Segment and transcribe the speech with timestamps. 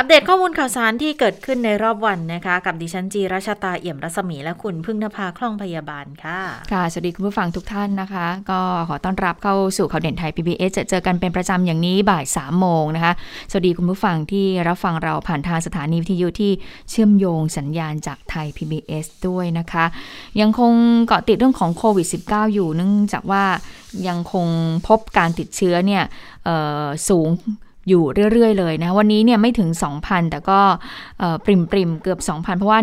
[0.00, 6.40] อัปเดตข้อมูลข่าวสารที่เกิดขึ้นในรอบวันนะคะ กับดิฉันจีราชตาเอี่ยมรัศมีและคุณพึ่งนภาคล่องพยาบาลค่ะ
[6.72, 13.12] ค่ะ สวัสดีคุณผู้ฟังทุกท่านนะคะ ก็ขอต้อนรับเข้าสู่ข่าวเด่นไทย PBS จะเจอกันเป็นประจำอย่างนี้บ่าย3ามโมงนะคะ
[13.50, 16.52] สวัสดีคุณผู้ฟังที่รับฟังเราผ่านทางสถานีวิทยุที่
[16.90, 19.84] เชื่อมโยงสัญญาณจากไทย PBS ด้วยนะคะ
[20.40, 20.72] ยังคง
[21.06, 23.44] เกาะติดเรื่องของโควิด -19 อยู่เนื่องจากว่า
[24.08, 24.46] ยังคง
[24.88, 26.02] พบการติดเชื้อเนี่ย
[27.10, 27.30] สูง
[27.88, 29.70] อยู่เรื่อย ๆ เลยนะ วันนี้เนี่ยไม่ถึง
[30.00, 30.60] 2,000 แต่ก็
[31.44, 32.80] ปริมปริมเกือบ 2,000 เพราะว่า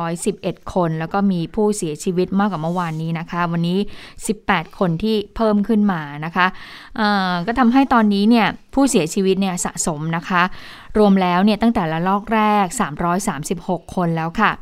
[0.00, 3.78] 1,911 คน แล้วก็มีผู้เสียชีวิตมากกว่าเมื่อวานนี้นะคะ วันนี้
[4.28, 6.46] 18 คนที่เพิ่มขึ้นมานะคะ
[7.46, 10.42] ก็ทำให้ตอนนี้เนี่ยผู้เสียชีวิตเนี่ยสะสมนะคะ
[10.98, 12.66] รวมแล้วเนี่ยตั้งแต่ละลอกแรก
[13.26, 14.52] 336 คนแล้วค่ะ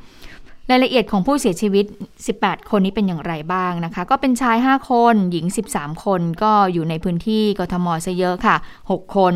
[0.70, 1.84] รายละเอียดของผู้เสียชีวิต
[2.28, 8.56] 18 คนนี้เป็นอย่างไรบ้างนะคะ ก็เป็นชาย 5 คน หญิง 13 คนก็อยู่ในพื้นที่กทมซะเยอะค่ะ
[8.86, 9.34] 6 คน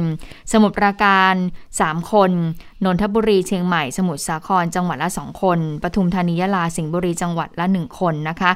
[0.52, 1.34] สมุทรปราการ
[1.72, 2.30] 3 คน
[2.84, 8.50] นนทบุรีเชียงใหม่ สมุทรสาคร จังหวัดละ 2 คน ปทุมธานียะลา สิงห์บุรีจังหวัดละ 1 คนนะคะ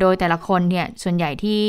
[0.00, 1.62] โดยแต่ละคนเนี่ย ส่วนใหญ่ที่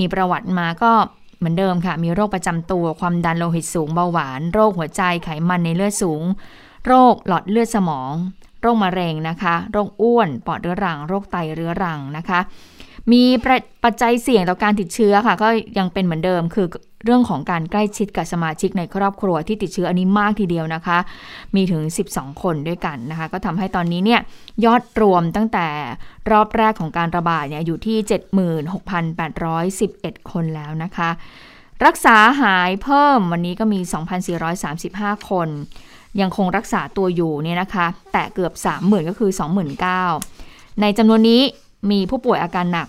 [0.00, 0.92] มีประวัติมาก็
[1.38, 6.22] เหมือนเดิมค่ะ มีโรคประจำตัว ความดันโลหิตสูง เบาหวาน โรคหัวใจ ไขมันในเลือดสูง
[6.88, 8.12] โรคหลอดเลือดสมอง
[8.60, 12.40] โรคมะเร็งนะคะ โรคอ้วน ปอดเรื้อรัง โรคไตเรื้อรังนะคะ
[13.12, 13.24] มี
[13.84, 16.66] ปัจจัยเสี่ยงต่อการติดเชื้อค่ะ ก็ยังเป็นเหมือนเดิม คือ
[17.04, 20.98] เรื่องของการใกล้ชิดกับสมาชิกในครอบครัวที่ติดเชื้ออันนี้มากทีเดียวนะคะ
[21.54, 24.20] มีถึง 12 คนด้วยกันนะคะ ก็ทำให้ตอนนี้เนี่ย
[24.64, 25.66] ยอดรวมตั้งแต่
[26.30, 27.98] รอบแรกของการระบาดเนี่ยอยู่ที่
[29.54, 31.10] 76,811 คนแล้วนะคะ
[31.86, 33.80] รักษาหายเพิ่มวันนี้ก็มี
[34.54, 35.48] 2,435 คน
[36.20, 39.30] ยังคงรักษาตัวอยู่เนี่ยนะคะ แต่เกือบ 30,000 ก็คือ
[40.06, 41.42] 29,000 ในจำนวนนี้
[41.90, 42.88] มีผู้ป่วยอาการหนัก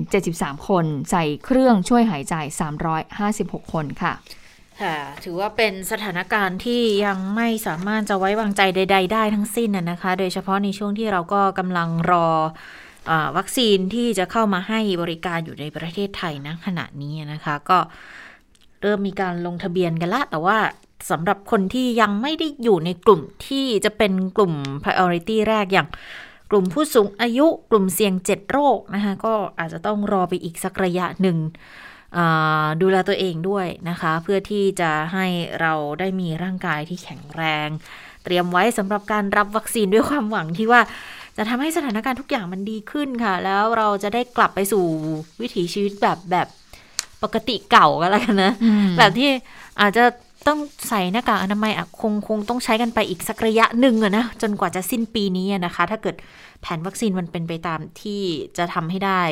[0.00, 2.34] 1,073 คน ใส่เครื่องช่วยหายใจ
[3.04, 4.12] 356 คนค่ะ
[4.82, 12.28] ค่ะ ถือว่าเป็นสถานการณ์ที่ยังไม่สามารถจะไว้วางใจใด ๆ ได้ทั้งสิ้นนะคะ โดยเฉพาะในช่วงที่เราก็กำลังรอ
[13.10, 17.78] อวัคซีนที่จะเข้ามาให้บริการอยู่ในประเทศไทยนะขณะนี้นะคะ ก็
[18.82, 20.58] เริ่มมีการลงทะเบียนกันละ แต่ว่า
[21.10, 25.88] สำหรับคนที่ยังไม่ได้อยู่ในกลุ่มที่จะเป็นกลุ่ม priority แรกอย่าง
[26.50, 31.38] กลุ่มผู้สูงอายุกลุ่มเสี่ยงเจ็ดโรคนะคะก็อาจจะต้องรอไปอีกสักระยะหนึ่ง
[32.82, 35.26] ดูแลตัวเองด้วยนะคะ เพื่อที่จะให้
[35.60, 37.68] เราได้มีร่างกายที่แข็งแรง
[38.24, 40.80] เตรียมไว้สำหรับการรับวัคซีนด้วยความหวังที่ว่า
[41.36, 44.84] จะทำให้สถานการณ์ทุกอย่างมันดีขึ้นค่ะ แล้วเราจะได้กลับไปสู่
[45.40, 46.48] วิถีชีวิตแบบแบบ
[47.22, 48.52] ปกติเก่ากันแล้วกันนะ
[48.98, 49.30] แบบที่
[49.80, 50.04] อาจจะ
[50.46, 56.16] ต้องใส่หน้ากากอนามัยอะคงคงต้องใช้กันไปอีกสักระยะหนึ่งอะนะจนกว่าจะสิ้นปีนี้นะคะ ถ้าเกิด
[56.60, 58.20] แผนวัคซีนมันเป็นไปตามที่
[58.56, 59.22] จะทำให้ได้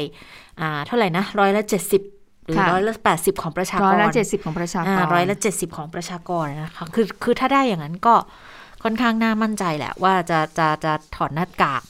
[0.60, 2.02] อ่าเท่าไหร่นะร้อยละเจ็ดสิบ
[2.44, 8.14] หรือร้อยละแปดสิบของประชากรร้อยละเจ็ดสิบของประชากรร้อยละเจ็ดสิบของประชากรนะคะคือคือถ้าได้อย่างนั้นก็
[8.82, 11.82] ค่อนข้างน่ามั่นใจแหละว่าจะจะจะถอดหน้ากาก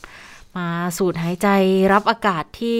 [0.56, 0.66] มา
[0.98, 1.48] สูดหายใจ
[1.92, 2.78] รับอากาศที่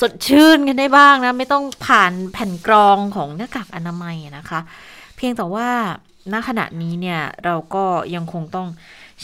[0.00, 4.60] สดชื่นกันได้บ้างนะ ไม่ต้องผ่านแผ่นกรองของหน้ากากอนามัยนะคะ
[5.20, 5.70] พียงแต่ว่า
[6.32, 8.68] ณขณะนี้เนี่ยเราก็ยังคงต้อง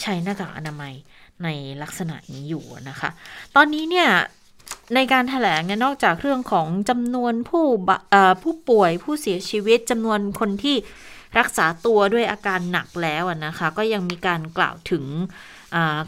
[0.01, 0.93] ใช้หน้ากากอนามัย
[1.43, 1.47] ใน
[1.81, 3.09] ลักษณะนี้อยู่นะคะ
[3.55, 4.09] ตอนนี้เนี่ย
[4.95, 7.65] ในการถแถลงเนี่ยนอกจากเรื่องของจำนวนผู้
[8.43, 10.75] ผู้ป่วยผู้เสียชีวิตจำนวนคนที่
[11.39, 15.05] รักษาตัวด้วยอาการหนักแล้วนะคะ ก็ยังมีการกล่าวถึง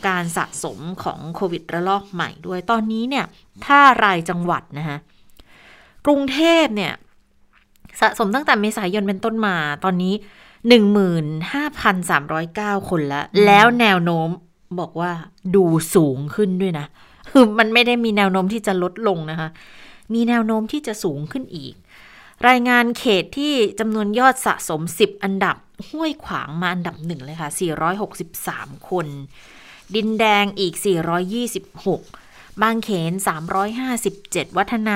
[0.08, 3.26] การสะสมของโควิดระลอกใหม่ด้วย ตอนนี้เนี่ย
[3.66, 4.98] ถ้ารายจังหวัดนะคะ
[6.06, 6.94] กรุงเทพเนี่ย
[8.02, 10.14] สะสมตั้งแต่เมษายนเป็นต้นมาตอนนี้
[11.52, 14.30] 15,309 คนแล้ว แล้วแนวโน้ม
[14.80, 15.12] บอกว่า
[15.56, 15.66] ดู
[15.96, 16.86] สูงขึ้นด้วยนะ
[17.32, 19.50] คือมันไม่ได้มีแนวโน้มที่จะลดลงนะคะ
[20.14, 21.74] มีแนวโน้มที่จะสูงขึ้นอีก
[22.48, 25.56] รายงานเขตที่จำนวนยอดสะสม 10 อันดับ
[25.90, 27.50] ห้วยขวางมาอันดับหนึ่งเลยค่ะ
[28.20, 29.08] 463 คน
[29.96, 30.74] ดินแดงอีก
[31.54, 32.19] 426
[32.64, 33.14] บางเขน
[33.86, 34.96] 357 วัฒนา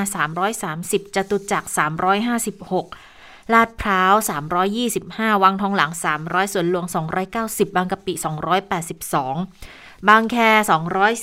[0.57, 1.69] 330 จตุจักร
[2.57, 4.13] 356 ลาดพร้าว
[4.79, 5.91] 325 วังทองหลัง
[6.23, 6.85] 300ส่วนหลวง
[7.31, 8.13] 290 บางกะปิ
[9.31, 10.37] 282 บางแค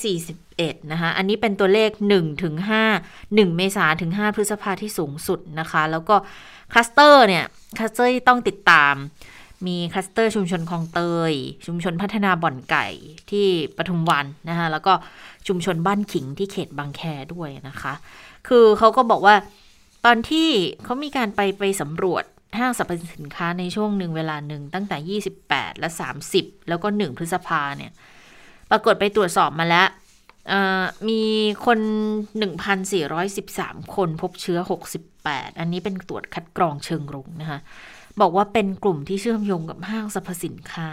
[0.08, 2.54] 241 นะคะ อันนี้เป็นตัวเลข 1 ถึง
[3.02, 6.16] 5 1 เมษาถึง 5 พฤษภาที่สูงสุดนะคะ แล้วก็
[6.72, 7.44] คลัสเตอร์เนี่ย
[7.78, 8.94] คลัสเตอร์ที่ต้องติดตาม
[9.66, 11.32] มีคลัสเตอร์ชุมชนคลองเตย
[11.66, 12.86] ชุมชนพัฒนาบ่อนไก่
[13.30, 13.46] ที่
[13.76, 14.92] ปทุมวันนะคะแล้วก็
[15.48, 17.02] ชุมชนบ้านขิงที่เขตบางแค
[17.34, 17.92] ด้วยนะคะ
[18.48, 19.34] คือเขาก็บอกว่า
[20.04, 20.48] ตอนที่
[20.84, 22.24] เขามีการไปไปสำรวจ
[22.58, 25.88] ห้างสรรพสินค้าในช่วงหนึ่งเวลาหนึ่งตั้งแต่ 28 และ
[26.28, 27.92] 30 แล้วก็ 1 พฤษภาเนี่ย
[28.70, 29.88] ปรากฏไปตรวจสอบมาแล้ว
[31.08, 31.22] มี
[31.66, 31.80] คน
[33.06, 34.58] 1,413 คนพบเชื้อ
[35.10, 37.58] 68 อันนี้เป็นตรวจคัดกรองเชิงรุกนะคะ
[38.20, 40.90] บอกว่าเป็นกลุ่มที่เชื่อมโยงกับห้างสรรพสินค้า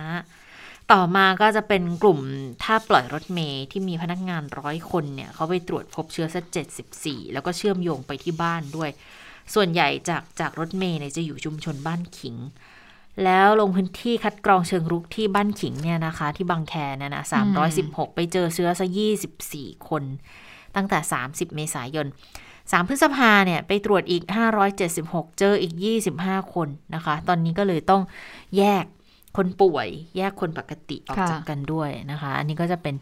[0.91, 2.19] ต่อมาก็จะเป็นกลุ่ม
[2.63, 6.45] ถ้าปล่อยรถเมย์ที่มีพนักงานร้อยคนเนี่ยเขาไปตรวจพบเชื้อสัก
[6.89, 8.89] 74 แล้วก็เชื่อมโยงไปที่บ้านด้วย
[9.53, 12.35] ส่วนใหญ่จากจากรถเมย์เนี่ยจะอยู่ชุมชนบ้านขิง
[13.23, 20.03] แล้วลงพื้นที่คัดกรองเชิงรุกที่บ้านขิงเนี่ยนะคะ ที่บางแคเนี่ยนะสามร้อยสิบหกไปเจอเชื้อซะยี่สิบสี่คน
[20.75, 22.07] ตั้งแต่สามสิบเมษายน
[22.71, 28.01] สามพฤษภาเนี่ยไปตรวจอีกห้าร้อยเจ็ดสิบหกเจออีกยี่สิบห้าคนนะคะ ตอนนี้ก็เลยต้อง
[28.57, 28.85] แยก
[29.37, 29.87] คนป่วย
[30.17, 32.95] แยกคนปกติออกจากกันด้วยนะคะ อันนี้ก็จะเป็น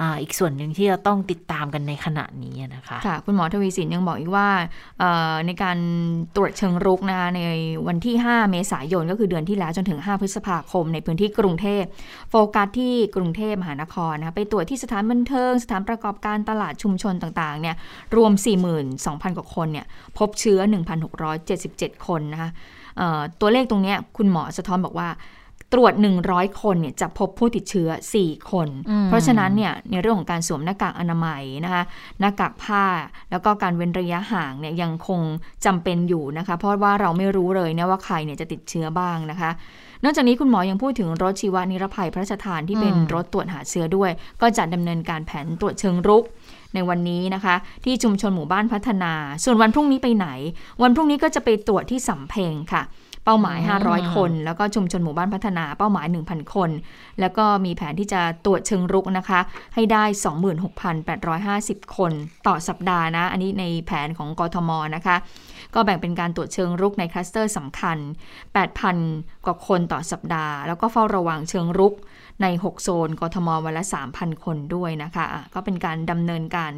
[0.00, 4.48] ออีกส่วนหนึ่งที่เราต้องติดตามกันในขณะนี้นะคะค่ะคุณหมอทวีสินยังบอกอีกว่า
[5.46, 5.78] ในการ
[6.36, 7.40] ตรวจเชิงรุกนะคะใน
[7.88, 11.82] วันที่ 5 เมษายนก็คือเดือนที่แล้วจนถึง 5 พฤษภาคม ในพื้นที่กรุงเทพ
[12.30, 17.76] โฟกัสที่กรุงเทพมหานครนะคะไปตรวจที่สถานบันเทิง สถานประกอบการตลาดชุมชนต่างๆเนี่ย
[18.16, 18.32] รวม
[18.86, 19.86] 42,000 กว่าคนเนี่ย
[20.18, 20.60] พบเชื้อ
[21.32, 22.50] 1,677 คนนะคะ
[23.40, 25.08] ตัวเลขตรงนี้คุณหมอสะท้อนบอกว่า
[25.72, 25.92] ตรวจ
[26.26, 27.88] 100 คนเนี่ยจะพบผู้ติดเชื้อ
[28.20, 28.68] 4 คน
[29.06, 31.82] เพราะฉะนั้นเนี่ยในเรื่องของการสวมหน้ากากอนามัยนะคะ
[32.20, 32.84] หน้ากากผ้า
[33.30, 35.20] แล้วก็การเว้นระยะห่างเนี่ยยังคง
[35.64, 39.50] จำเป็นอยู่นะคะเพราะว่าเราไม่รู้เลยนะว่าใครเนี่ยจะติดเชื้อบ้างนะคะ
[40.04, 44.10] นอกจากนี้คุณหมอยังพูดถึงรถชีวนิรภัยพระราชทานที่เป็นรถตรวจหาเชื้อด้วย
[44.42, 46.24] ก็จะดำเนินการแผนตรวจเชิงรุก
[46.74, 49.12] ในวันนี้นะคะ ที่ชุมชนหมู่บ้านพัฒนา
[49.44, 50.28] ส่วนวันพรุ่งนี้ไปไหน
[50.82, 52.82] วันพรุ่งนี้ก็จะไปตรวจที่สำเพ็งค่ะ
[53.24, 56.70] เป้าหมาย 500 คน แล้วก็ชุมชนหมู่บ้านพัฒนาเป้าหมาย 1,000 คน
[57.20, 59.40] แล้วก็มีแผนที่จะตรวจเชิงรุกนะคะ
[59.74, 60.04] ให้ได้
[60.80, 62.12] 26,850 คน
[62.46, 65.16] ต่อสัปดาห์นะ อันนี้ในแผนของกทมนะคะ
[65.74, 67.98] ก็แบ่งเป็นการตรวจเชิงรุกในคลัสเตอร์สำคัญ
[68.70, 71.94] 8,000 กว่าคนต่อสัปดาห์ แล้วก็เฝ้าระวังเชิงรุก
[72.42, 73.84] ใน 6 โซนกทมวันละ
[74.14, 76.72] 3,000 คนด้วยนะคะะก็เป็นการดำเนินการ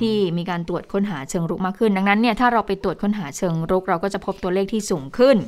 [0.00, 5.38] ที่มีการตรวจค้นหาเชิงรุกมากขึ้น ดังนั้นเนี่ยถ้าเราไปตรวจค้นหาเชิงรุก เราก็จะพบตัวเลขที่สูงขึ้น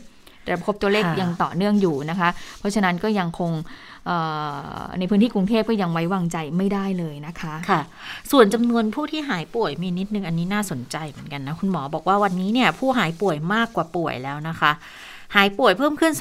[0.47, 2.29] แต่พบตัวเลขยังต่อเนื่องอยู่นะคะ
[2.59, 3.51] เพราะฉะนั้นก็ยังคง
[4.99, 7.81] ในพื้นที่กรุงเทพก็ยังไว้วางใจไม่ได้เลยนะคะค่ะ
[8.33, 14.73] ส่วนจำนวนผู้ที่หายป่วยมีนิดนึงอันนี้น่าสนใจเหมือนกันนะ คุณหมอบอกว่าวันนี้เนี่ยผู้หายป่วยมากกว่าป่วยแล้วนะคะ
[15.37, 16.13] หายป่วยเพิ่มขึ้น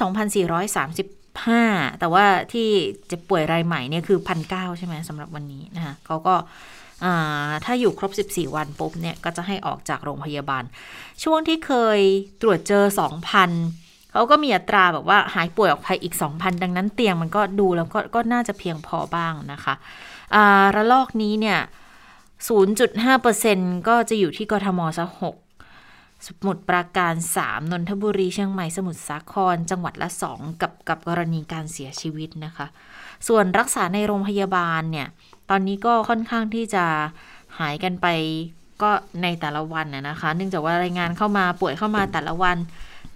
[0.96, 2.68] 2,435 แต่ว่าที่
[3.10, 6.34] จะป่วยรายใหม่เนี่ยคือพันเใช่ไหมสำหรับวันนี้นะคะเขาก็
[7.64, 10.62] ถ้าอยู่ครบ 14 วันปุ๊บเนี่ยก็จะให้ออกจากโรงพยาบาล
[11.22, 12.00] ช่วงที่เคย
[12.42, 13.85] ตรวจเจอ 2,000
[14.16, 19.74] เขาก็มีอัตราแบบว่าหายป่วยออกไปอีก 2,000 ดังนั้นเตียงมันก็ดูแล้วก็ก็น่าจะเพียงพอบ้างนะคะ
[20.74, 21.58] ระลอกนี้เนี่ย
[22.52, 25.10] 0.5%ก็จะอยู่ที่กทมสัก
[25.70, 32.66] 6สมุทรปราการ 3 นนทบุรี เชียงใหม่ สมุทรสาคร จังหวัดละ 2 กับกับกรณีการเสียชีวิตนะคะ
[33.28, 35.08] ส่วนรักษาในโรงพยาบาลเนี่ย
[35.50, 36.84] ตอนนี้ก็ค่อนข้างที่จะ
[37.58, 38.06] หายกันไป
[38.82, 38.90] ก็
[39.22, 42.56] ในแต่ละวันนะคะ เนื่องจากว่ารายงานเข้ามาป่วยเข้ามาแต่ละวัน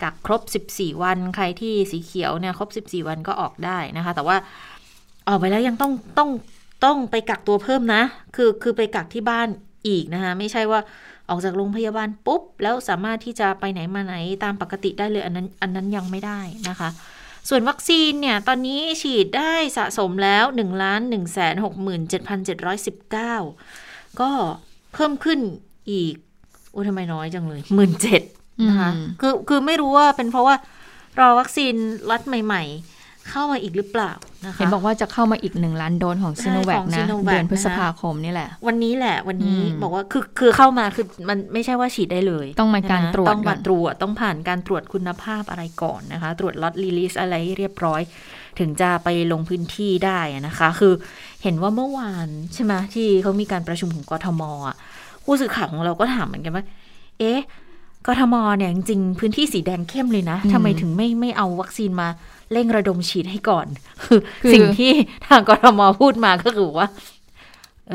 [0.02, 0.42] กักครบ
[0.72, 4.36] 14 วัน ใครที่สีเขียวเนี่ยครบ 14 วันก็ออกได้นะคะ แต่ว่า
[5.28, 6.30] ออกไปแล้วยังต้องต้อง
[6.84, 8.02] ต้องไปกักตัวเพิ่มนะ
[8.36, 9.48] คือคือไปกักที่บ้าน
[9.88, 10.80] อีกนะคะ ไม่ใช่ว่า
[11.28, 16.88] ออกจากโรงพยาบาลปุ๊บ แล้วสามารถที่จะไปไหนมาไหนตามปกติได้เลยอันนั้นอันนั้นยังไม่ได้นะคะ
[17.48, 21.36] ส่วนวัคซีนเนี่ย ตอนนี้ฉีดได้สะสมแล้ว1ล้าน1 6 7
[22.10, 22.20] 7
[22.90, 24.30] 1 9 ก็
[24.92, 25.40] เพิ่มขึ้น
[25.90, 26.14] อีก
[26.70, 28.22] โอ้ทำไมน้อยจังเลยหมื่นเจ็ด
[28.68, 28.90] นะคะ
[29.20, 30.54] คือคือไม่รู้ว่าเป็นเพราะว่า
[31.20, 31.74] รอวัคซีน
[32.10, 34.12] ล็อตใหม่ ๆ เข้ามาอีกหรือเปล่า
[34.46, 48.00] นะคะเห็นบอกว่าจะเข้ามาอีกหนึ่งล้านโดสของซีโนแวคนะเดือนพฤษภาคมนี่แหละ วันนี้แหละวันนี้บอกว่าคือคือเข้ามาคือมันไม่ใช่ว่าฉีดได้เลย ต้องมาการตรวจต้องมาตรวจต้องผ่านการตรวจคุณภาพอะไรก่อนนะคะ ตรวจ lot release อะไรเรียบร้อย
[48.58, 50.92] ถึงจะไปลงพื้นที่ได้นะคะ คือ
[51.42, 54.76] เห็นว่าเมื่อวานใช่ไหมที่เขามีการประชุมของกทมอะ
[55.24, 56.64] ผู้สื่อข่าวของเราก็ถามเหมือนกันว่า
[57.18, 57.40] เอ๊ะ
[58.06, 62.08] กทมเนี่ยจริงๆพื้นที่สีแดงเข้มเลยนะทำไมถึงไม่ไม่เอาวัคซีนมา
[62.52, 63.66] เร่งระดมฉีดให้ก่อน
[64.04, 64.20] คือ
[64.52, 64.92] สิ่งที่
[65.28, 66.88] ทางกทมพูดมาก็คือว่า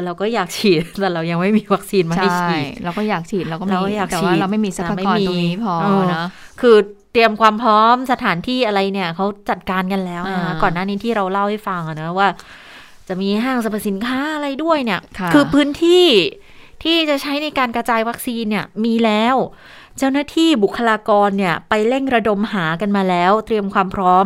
[0.06, 3.70] เราก็อยากฉีดแต่เรายังไม่มีวัคซีนมาให้ฉีดเราก็อยากฉีดเราก็มี
[4.12, 5.74] แต่ว่าเราไม่มีทรัพยากรตรงนี้พอ
[6.14, 6.26] นะ
[6.62, 6.76] คือ
[7.12, 12.30] เตรียมความพร้อมสถานที่อะไรเนี่ยเขาจัดการกันแล้วนะก่อนหน้านี้ที่เราเล่าให้ฟังนะว่า
[13.08, 15.00] จะมีห้างสรรพสินค้าอะไรด้วยเนี่ย
[15.34, 16.08] คือพื้นที่
[16.84, 19.36] ที่จะใช้ในการกระจายวัคซีนเนี่ยมีแล้ว
[19.98, 24.26] เจ้าหน้าที่บุคลากรเนี่ยไปเร่งระดมหากันมาแล้ว เตรียมความพร้อม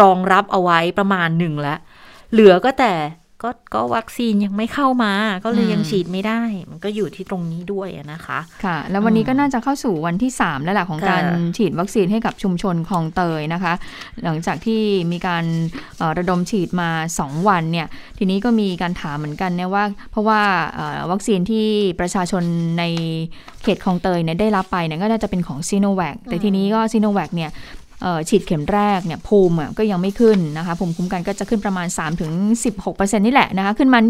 [0.00, 1.78] รองรับเอาไว้ประมาณหนึ่งแล้ว
[2.32, 2.92] เหลือก็แต่
[3.42, 5.12] ก็ก็วัคซีนยังไม่เข้ามา
[5.44, 13.72] ก็เลยยังฉีดไม่ได้ มันก็อยู่ที่ตรงนี้ด้วยนะคะ ค่ะ แล้ววันนี้ก็น่าจะเข้าสู่วันที่ 3 แล้วแหละของการค่ะฉีดวัคซีนให้กับชุมชนคลองเตยนะคะ
[14.24, 14.80] หลังจากที่
[15.12, 15.44] มีการ
[15.98, 17.86] เอ่อระดมฉีดมา 2 วันเนี่ย
[18.18, 20.40] ทีนี้ก็มีการถามเหมือนกันเนี่ยว่า เพราะว่า
[20.74, 21.66] เอ่อวัคซีนที่
[22.00, 22.42] ประชาชน
[22.78, 22.84] ใน
[23.62, 27.89] เขตคลองเตยเนี่ยได้รับไปเนี่ยก็น่าจะเป็นของซีโนแวคแต่ทีนี้ก็ซีโนแวคเนี่ยเอ่อ
[28.28, 31.86] ฉีดเข็มแรกเนี่ยภูมิอะก็ยังไม่ขึ้นนะคะภูมิคุ้มกันก็จะขึ้นประมาณ
[32.52, 34.00] 3-16%นี่แหละนะคะขึ้นมา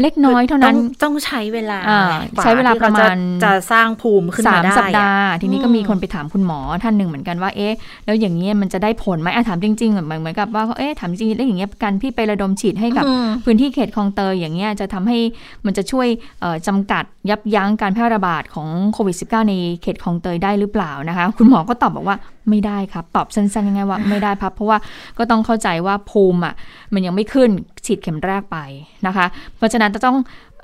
[0.00, 2.02] เล็กน้อยเท่านั้นต้องต้องใช้เวลาอ่า
[2.36, 7.74] ก่ใช้เวลาประมาณที่เขจะจะสร้างภูมิขึ้นสามามได้สัปดาอะห์ทีนี้ก็อืมมีคนไปถามคุณหมอท่านหนึ่งเหมือนกันว่าเอ๊ะ
[8.06, 15.18] แล้วอย่างนี้ยมันจะได้ผลไหมอะถามจริงๆเหมือนเหมือนกับว่าเอ๊ะถามจริงๆแล้วอย่างเงี้ยการพี่ไประดมฉีดให้กับอืมพื้นที่เขตคลองเตยอย่างเงี้ยจะทำให้
[15.66, 16.06] มันจะช่วย
[16.40, 22.16] เอ่อจำกัดยับยั้งการแพร่ระบาดของโควิด -19 ในเขตคลองเตยได้หรือเปล่านะคะ คุณหมอก็ตอบบอกว่า
[22.50, 24.78] ไม่ได้ครับ ตอบสั้นๆง่ายๆว่าไม่ได้ครับ เพราะว่า
[25.18, 26.54] ก็ต้องเข้าใจว่าภูมิอะ
[26.94, 27.50] มันยังไม่ขึ้น
[27.86, 28.58] ฉีดเข็มแรกไป
[29.06, 29.26] นะคะ
[29.56, 30.16] เพราะฉะนั้นจะต้อง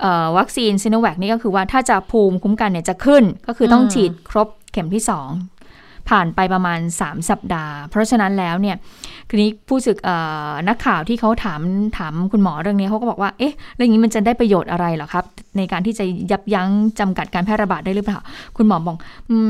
[0.03, 8.75] ออวัคซีนซิโนแวคนี่ก็คือว่าถ้าจะภูมิคุ้มกันเนี่ยจะขึ้น ก็คือต้องฉีดครบเข็มที่2ผ่านไปประมาณ 3 สัปดาห์ เพราะฉะนั้นแล้วเนี่ย
[9.29, 10.15] ทีนี้ผู้สื่อเอ่
[10.49, 11.61] อนักข่าวที่เขาถาม
[11.97, 15.25] ถามคุณหมอเรื่องนี้เขาก็บอกว่า เอ๊ะเรื่องนี้มันจะได้ประโยชน์อะไรหรอครับ
[15.57, 16.69] ในการที่จะยับยั้ง
[16.99, 18.19] จำกัดการแพร่ระบาดได้หรือเปล่า
[18.57, 18.97] คุณหมอบอก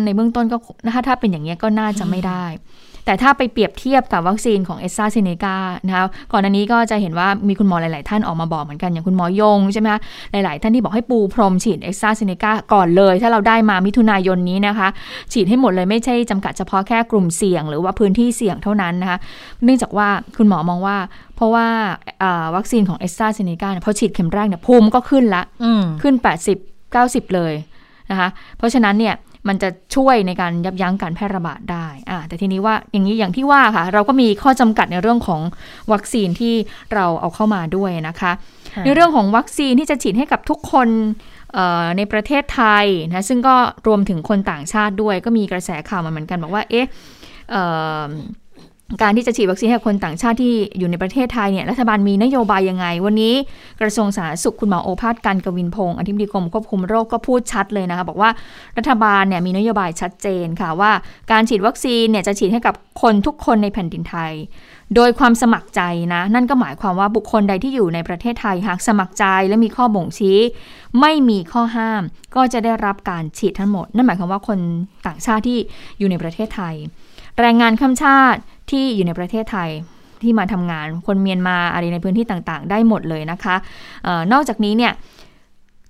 [0.05, 0.57] ในเบื้องต้นก็
[0.93, 2.45] ถ้าถ้าเป็นอย่างนี้ก็น่าจะไม่ได้
[3.05, 5.55] แต่ถ้าไปเปรียบเทียบกับวัคซีนของแอสตราเซเนกา
[5.87, 14.87] นะคะก่อนอันนี้ก็จะเห็นว่ามีคุณหมอหลาย ๆ ท่านออกมาบอกเหมือนกันอย่างคุณหมอยงใช่ไหมคะหลาย ๆ ท่านที่บอกให้ปูพรมฉีดแอสตราเซเนกาก่อนเลย ถ้าเราได้มามิถุนายนนี้นะคะ
[15.33, 19.17] ฉีดให้หมดเลยไม่ใช่จำกัดเฉพาะแค่กลุ่มเสี่ยง หรือว่าพื้นที่เสี่ยงเท่านั้นนะคะ
[19.63, 20.07] เนื่องจากว่า
[20.37, 20.97] คุณหมอมองว่า
[21.43, 21.67] เพราะว่า
[22.23, 26.15] อ่าวัคซีนของแอสตราเซเนกาพอฉีดเข็มแรกเนี่ยภูมิก็ขึ้นละอืมขึ้น
[26.55, 27.53] 80 90 เลย
[28.11, 29.15] นะคะเพราะฉะนั้นเนี่ย
[29.49, 35.41] มันจะช่วยในการยับยั้งการแพร่ระบาดได้อ่าแต่ทีนี้ว่าอย่างนี้อย่างที่ว่าค่ะ เราก็มีข้อจำกัดในเรื่องของ
[35.91, 36.53] วัคซีนที่
[36.93, 38.31] เราเอาเข้ามาด้วยนะคะ
[38.73, 40.89] ค่ะในเรื่องของวัคซีนที่จะฉีดให้กับทุกคน
[41.53, 43.55] เอ่อในประเทศไทยนะซึ่งก็
[43.87, 46.85] รวมถึงคนต่างชาติด้วย ก็มีกระแสข่าวมาเหมือนกันบอกว่าเอ๊ะ
[47.51, 47.63] เอ่
[48.05, 48.09] อ
[49.01, 53.33] การที่จะฉีดวัคซีนให้คนต่างชาติที่อยู่ในประเทศไทยเนี่ยรัฐบาลมีนโยบายยังไง วันนี้
[53.81, 58.29] กระทรวงสาธารณสุขคุณหมอโอภาสการกวินพงศ์อธิบดีกรมควบคุมโรคก็พูดชัดเลยนะคะบอกว่า
[58.77, 60.91] รัฐบาลเนี่ยมีนโยบายชัดเจนค่ะว่า
[61.31, 64.31] การฉีดวัคซีนเนี่ยจะฉีดให้กับคนทุกคนในแผ่นดินไทย
[64.95, 65.81] โดยความสมัครใจ
[66.13, 70.39] นะ นั่นก็หมายความว่าบุคคลใดที่อยู่ในประเทศไทยหากสมัครใจและมีข้อบ่งชี้
[70.99, 72.01] ไม่มีข้อห้าม
[72.35, 74.59] ก็จะได้รับการฉีดทั้งหมด นั่นหมายความว่าคน
[75.07, 75.59] ต่างชาติที่
[75.97, 76.75] อยู่ในประเทศไทย
[77.39, 79.69] แรงงานข้ามชาติ ที่อยู่ในประเทศไทย
[80.21, 83.55] ที่มาทำงาน คนเมียนมาอะไรในพื้นที่ต่างๆ ได้หมดเลยนะคะ
[84.07, 84.91] ออนอกจากนี้เนี่ย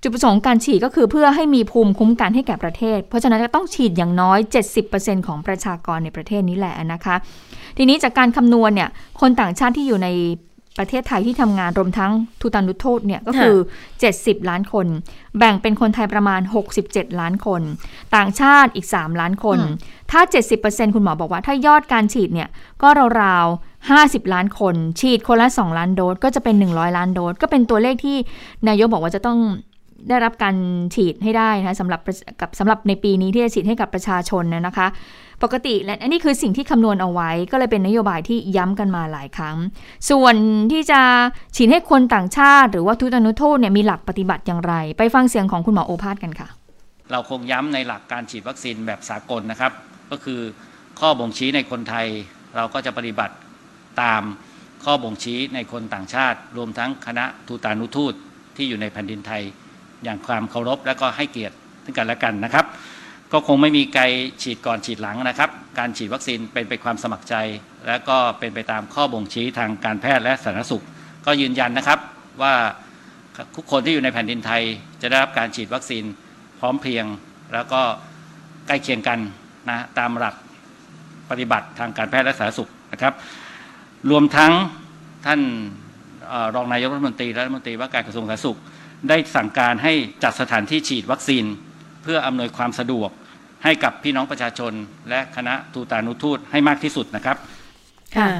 [0.01, 4.39] จุดประสงค์การฉีดก็คือเพื่อให้มีภูมิคุ้มกันให้แก่ประเทศ เพราะฉะนั้นจะต้องฉีดอย่างน้อย
[4.83, 7.15] 70%ของประชากรในประเทศนี้แหละนะคะ
[7.77, 8.89] ทีนี้จากการคำนวณเนี่ย
[9.21, 10.09] คนต่างชาติที่อยู่ใน
[10.77, 12.11] ประเทศไทยที่ทำงานรวมทั้ง
[12.41, 13.55] ทุตันุโทษเนี่ยก็คือ
[14.01, 14.87] 70 ล้านคน
[15.37, 16.41] แบ่งเป็นคนไทยประมาณ
[16.79, 17.61] 67 ล้านคน
[18.15, 19.75] ต่างชาติอีก 3 ล้านคนอืม
[20.11, 20.21] ถ้า
[20.59, 22.49] 70%คุณหมอบอกว่าถ้ายอดการฉีดเนี่ย
[22.81, 22.87] ก็
[23.21, 28.17] ราวๆ 50 ล้านคน ฉีดคนละ 2 ล้านโดสก็จะเป็น 100 ล้านโดสก็เป็นตัวเลขที่
[28.67, 29.39] นายกบอกว่าจะต้อง
[30.09, 30.55] ได้รับการ
[30.95, 34.87] ฉีดให้ได้นะคะสำหรับประกับสำหรับในปีนี้ที่จะฉีดให้กับประชาชนนะนะคะ
[35.43, 39.57] ปกติและอันนี้คือสิ่งที่คำนวณเอาไว้ ก็เลยเป็นนโยบายที่ย้ำกันมาหลายครั้ง
[40.09, 40.35] ส่วน
[40.71, 41.01] ที่จะ
[41.55, 46.47] ฉีดให้คนต่างชาติ หรือว่าทุตานุโทษเนี่ยมีหลักปฏิบัติอย่างไร ไปฟังเสียงของคุณหมอโอภาสกันค่ะ
[47.11, 49.71] เราคงย้ำในหลักการฉีดวัคซีนแบบสากลนะครับ
[50.11, 50.39] ก็คือ
[50.99, 52.07] ข้อบ่งชี้ในคนไทย
[52.55, 53.35] เราก็จะปฏิบัติ
[54.01, 54.21] ตาม
[54.83, 58.13] ข้อบ่งชี้ในคนต่างชาติ รวมทั้งคณะทูตานุทูต
[58.55, 59.41] ที่อยู่ในแผ่นดินไทย
[60.03, 62.65] อย่างความเคารพและก็ให้เกียรติซึ่งกันและกันนะครับ
[63.33, 64.03] ก็คงไม่มีใคร
[64.41, 65.49] ฉีดก่อนฉีดหลังนะครับ
[65.79, 67.35] การฉีดวัคซีนเป็นไปความสมัครใจ
[67.87, 70.83] และก็เป็นไปตามข้อบ่งชี้ทางการแพทย์และสาธารณสุข
[71.25, 71.99] ก็ยืนยันนะครับ
[72.41, 72.53] ว่า
[73.55, 74.63] ทุกคนที่อยู่ในแผ่นดินไทย
[75.01, 76.03] จะได้รับการฉีดวัคซีน
[76.59, 77.05] พร้อมเพรียง
[77.53, 77.81] แล้วก็
[78.67, 79.19] ใกล้เคียงกัน
[79.69, 80.35] นะตามหลัก
[81.29, 83.13] ปฏิบัติทางการแพทย์และสาธารณสุขนะครับ
[84.09, 84.51] รวมทั้ง
[85.25, 85.41] ท่าน
[86.31, 88.57] ออรองนายกรัฐมนตรีและรัฐมนตรีว่าการกระทรวงสาธารณสุข
[89.09, 91.45] ได้สั่งการให้จัดสถานที่ฉีดวัคซีน
[92.03, 93.09] เพื่ออำนวยความสะดวก
[93.63, 94.73] ให้กับพี่น้องประชาชน
[95.09, 97.37] และคณะทูตานุทูตให้มากที่สุดนะครับ
[98.17, 98.31] ค่ะ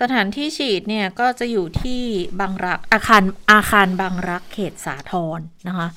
[0.00, 2.02] สถานที่ฉีดเนี่ยก็จะอยู่ที่
[2.40, 5.88] บางรักอาคารอาคารบางรักเขตสาทรนะคะ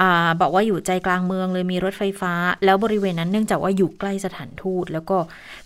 [0.00, 0.02] อ
[0.40, 2.32] บอกว่าอยู่ใจกลางเมืองเลยมีรถไฟฟ้า
[2.64, 5.16] แล้วบริเวณนั้นเนื่องจากว่าอยู่ใกล้สถานทูต แล้วก็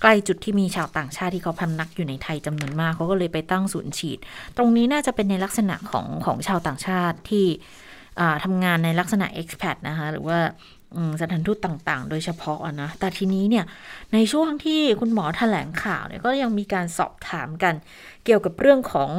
[0.00, 4.18] ใกล้จุดที่มีชาวต่างชาติที่เขาพำนักอยู่ในไทยจำนวนมากเขาก็เลยไปตั้งศูนย์ฉีด
[4.56, 7.46] ตรงนี้น่าจะเป็นในลักษณะของของชาวต่างชาติที่
[8.20, 10.38] อ่าทำงานในลักษณะ expat นะคะหรือว่า
[11.20, 13.64] สถานทูตต่างๆ โดยเฉพาะนะ แต่ทีนี้เนี่ย
[14.12, 17.74] ในช่วงที่คุณหมอแถลงข่าวเนี่ยก็ยังมีการสอบถามกัน
[18.24, 19.10] เกี่ยวกับเรื่องของ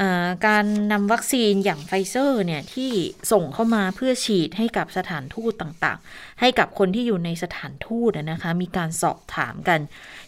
[0.00, 0.02] อ
[0.46, 2.90] การนำวัคซีนอย่างไฟเซอร์เนี่ยที่
[3.32, 9.80] ส่งเข้ามาเพื่อฉีดให้กับสถานทูตต่างๆ ให้กับคนที่อยู่ในสถานทูตนะคะ มีการสอบถามกัน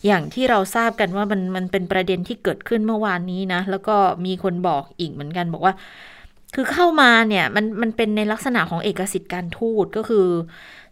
[0.06, 5.74] อย่างที่เราทราบกันว่ามันมันเป็นประเด็นที่เกิดขึ้นเมื่อวานนี้นะ แล้วก็มีคนบอกอีกเหมือนกันบอกว่า
[6.58, 10.26] คือเข้ามาเนี่ยมันมันเป็นในลักษณะของเอกสิทธิ์การทูตก็คือ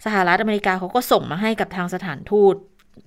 [0.04, 2.54] สหรัฐอเมริกาเขาก็ส่งมาให้กับทางสถานทูต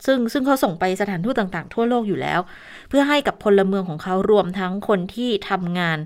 [0.05, 2.39] ซึ่งซึ่งเขาส่งไปสถานทูตต่างๆ ทั่วโลกอยู่แล้ว
[2.89, 5.97] เพื่อให้กับพลเมืองของเขารวมทั้งคนที่ทำงาน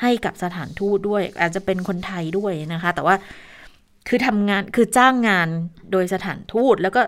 [0.00, 3.16] ให้กับสถานทูตด้วย อาจจะเป็นคนไทยด้วยนะคะ แต่ว่า
[4.08, 5.48] คือทำงานคือจ้างงาน
[5.92, 7.02] โดยสถานทูตแล้วก็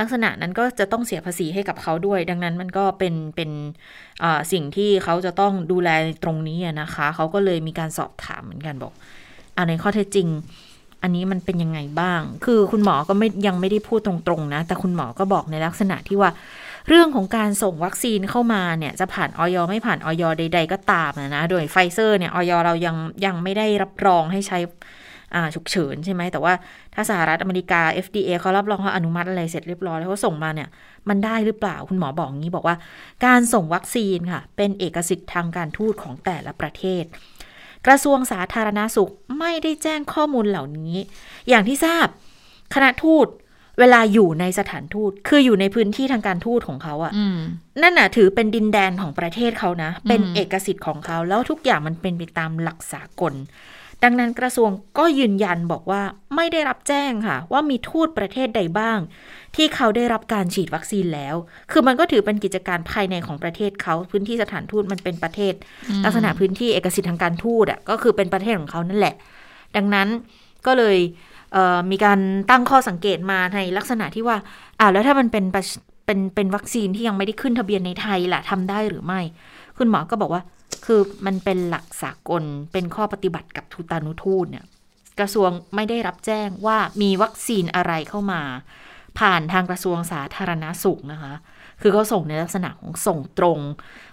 [0.00, 3.50] ลักษณะนั้นก็จะต้องเสียภาษีให้กับเขาด้วย ดังนั้นมันก็เป็นเป็น
[4.52, 5.88] สิ่งที่เขาจะต้องดูแล
[6.24, 8.92] ตรงนี้นะคะ เขาก็เลยมีการสอบถามเหมือนกันบอก
[9.56, 10.28] อในข้อเท็จจริง
[11.02, 16.30] อันนี้มันเป็นยังไงบ้าง คือคุณหมอก็ไม่ยังไม่ได้พูดตรงๆนะ แต่คุณหมอก็บอกในลักษณะที่ว่า
[16.88, 24.58] เรื่องของการส่งวัคซีนเข้ามาเนี่ยจะผ่านออยไม่ผ่านออยใด ๆ ก็ตามนะโดยไฟเซอร์เนี่ยออยเรายังยังไม่ได้รับรองให้ใช้
[25.54, 26.52] ฉุกเฉินใช่ไหม แต่ว่า
[26.94, 30.68] ถ้าสหรัฐอเมริกา FDA เขารับรองเขาอนุมัติอะไรเสร็จเรียบร้อยแล้วเขาส่งมาเนี่ย
[31.08, 32.76] มันได้หรือเปล่าคุณหมอบอกงี้บอกว่า
[33.26, 37.04] การส่งวัคซีนค่ะ เป็นเอกสิทธิ์ทางการทูตของแต่ละประเทศ
[37.86, 40.94] กระทรวงสาธารณาสุขไม่ได้แจ้งข้อมูลเหล่านี้
[41.48, 42.06] อย่างที่ทราบ
[42.74, 43.26] คณะทูต
[43.78, 47.12] เวลาอยู่ในสถานทูต คืออยู่ในพื้นที่ทางการทูตของเขาอะ่ะ
[47.82, 53.34] นั่นน่ะถือเป็นดินแดนของประเทศเขานะ เป็นเอกสิทธิ์ของเขา แล้วทุกอย่างมันเป็นไปตามหลักสากล
[54.04, 56.02] ดังนั้นกระทรวงก็ยืนยันบอกว่า
[56.36, 58.98] ไม่ได้รับแจ้งค่ะ ว่ามีทูตประเทศใดบ้าง
[59.56, 61.34] ที่เขาได้รับการฉีดวัคซีนแล้ว
[61.70, 65.54] คือมันก็ถือเป็นกิจการภายในของประเทศเขาพื้นที่สถานทูตมันเป็นประเทศ
[66.04, 69.14] ลักษณะพื้นที่เอกสิทธิ์ทางการทูตอะก็คือเป็นประเทศของเขานั่นแหละ
[69.76, 70.08] ดังนั้น
[70.66, 70.98] ก็เลย
[71.52, 72.18] เมีการ
[72.50, 74.36] ตั้งข้อสังเกตมาในลักษณะที่ว่า
[74.80, 75.44] อ่าแล้วถ้ามันเป็น
[76.06, 79.20] เป็นเป็นวัคซีนที่ยังไม่ได้ขึ้นทะเบียนในไทยล่ะทำได้หรือไม่
[79.78, 80.42] คุณหมอก็บอกว่า
[80.86, 82.42] คือมันเป็นหลักสากล
[82.72, 84.64] เป็นข้อปฏิบัติกับทูตานุทูตเนี่ย
[85.18, 88.42] กระทรวงไม่ได้รับแจ้งว่ามีวัคซีนอะไรเข้ามา
[89.18, 91.32] ผ่านทางกระทรวงสาธารณาสุขนะคะ
[91.82, 93.58] คือเขาส่งในลักษณะของส่งตรง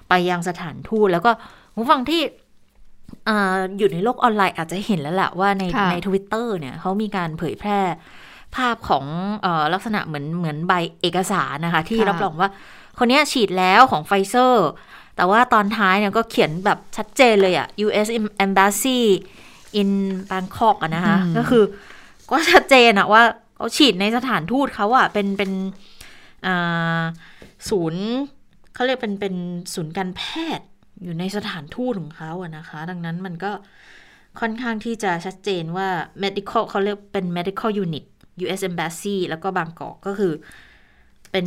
[0.10, 1.32] ไปยังสถานทูตแล้วก็
[1.76, 2.22] ผู้ฟังที่
[3.78, 7.80] อยู่ในโลกออนไลน์อาจจะเห็นแล้วแหละว่าในในทวิตเตอร์เนี่ยเขามีการเผยแพร่
[8.56, 9.06] ภาพของ
[9.46, 12.50] อลักษณะเหมือนเหมือนใบเอกสารนะคะ ที่รับรองว่า
[12.98, 14.68] คนนี้ฉีดแล้วของไฟเซอร์
[15.16, 18.08] แต่ว่าตอนท้ายเนี่ยก็เขียนแบบชัดเจนเลยอะ U.S.
[18.46, 19.00] Embassy
[19.82, 19.92] in
[20.30, 21.64] Bangkok อะนะคะ ก็คือ
[22.32, 23.24] ก็ชัดเจนอะว่า
[23.56, 25.52] เขาฉีดในสถานทูตเขาอะเป็นเป็น
[27.70, 28.06] ศูนย์
[28.74, 29.36] เขาเรียกเป็นเป็น
[29.74, 30.22] ศูนย์การแพ
[30.58, 30.66] ทย์
[31.04, 33.52] อยู่ในสถานทูตของเขาอะนะคะ ดังนั้นมันก็
[34.40, 35.88] ค่อนข้างที่จะชัดเจนว่า
[36.24, 38.06] medical เขาเรียกเป็น medical unit
[38.44, 38.62] U.S.
[38.70, 40.34] Embassy แล้วก็บางกอกก็คือ
[41.32, 41.46] เป็น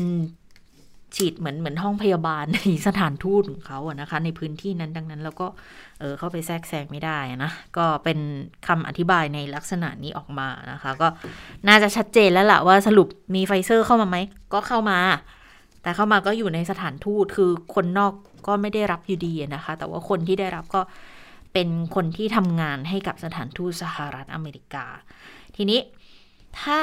[1.16, 5.46] ฉีดเหมือนเหมือนห้องพยาบาลในสถานทูตของเขาอะนะคะ ในพื้นที่นั้นดังนั้นแล้วก็
[6.00, 8.18] เออเข้าไปแทรกแซงไม่ได้นะ ก็เป็น
[8.66, 11.09] คำอธิบายในลักษณะนี้ออกมานะคะ ก็
[11.68, 14.16] น่าจะชัดเจนแล้วล่ะว่าสรุปมีไฟเซอร์เข้ามาไหม
[14.52, 14.98] ก็เข้ามา
[15.83, 18.12] แต่เข้ามาก็อยู่ในสถานทูตคือคนนอก
[18.46, 20.81] ก็ไม่ได้รับอยู่ดีนะคะ แต่ว่าคนที่ได้รับก็
[21.52, 24.87] เป็นคนที่ทำงานให้กับสถานทูตสหรัฐอเมริกา
[25.57, 25.79] ทีนี้
[26.62, 26.79] ถ้า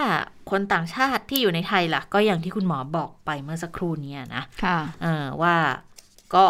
[0.51, 5.55] คนต่างชาติที่อยู่ในไทยล่ะ ก็อย่างที่คุณหมอบอกไปเมื่อสักครู่นี้นะค่ะเออว่า
[6.35, 6.45] ก็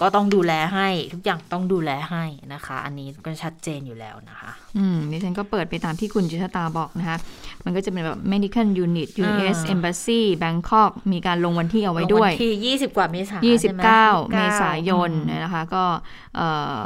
[0.00, 7.18] ก็ต้องดูแลให้ทุกอย่างต้องดูแลให้นะคะ อันนี้ก็ชัดเจนอยู่แล้วนะคะ อืมดิฉันก็เปิดไปตามที่คุณจิชตาบอกนะคะ
[7.64, 15.10] มันก็จะเป็นแบบ medical unit US embassy Bangkok มีการลงวันที่เอาไว้ด้วยที่ 20 กว่าเมษายน29 เมษายน
[15.44, 15.84] นะคะ ก็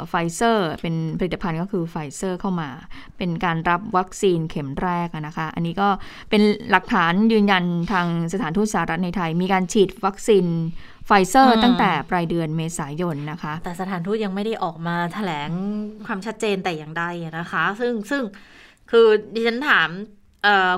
[0.09, 2.69] ไฟเซอร์เป็นผลิตภัณฑ์ก็คือไฟเซอร์เข้ามา
[3.17, 5.87] เป็นการรับวัคซีนเข็มแรกนะคะ อันนี้ก็
[6.29, 10.45] เป็นหลักฐานยืนยันทางสถานทูตสหรัฐในไทย มีการฉีดวัคซีน
[11.13, 15.49] ไฟเซอร์ตั้งแต่ปลายเดือนเมษายนนะคะ แต่สถานทูตยังไม่ได้ออกมาแถลง
[16.07, 17.03] ความชัดเจนแต่อย่างใด
[17.39, 18.23] นะคะ ซึ่งซึ่ง
[18.91, 19.89] คือดิฉันถาม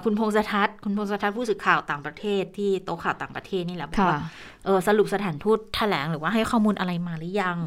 [0.04, 4.20] คุณพงศทัศน์คุณพงศทัศน์ผู้สื่อข่าวต่างประเทศที่โต๊ะข่าวต่างประเทศนี่แหละบอกว่า
[4.66, 7.58] เออสรุปสถานทูตแถลงหรือว่าให้ข้อมูลอะไรมาหรือยัง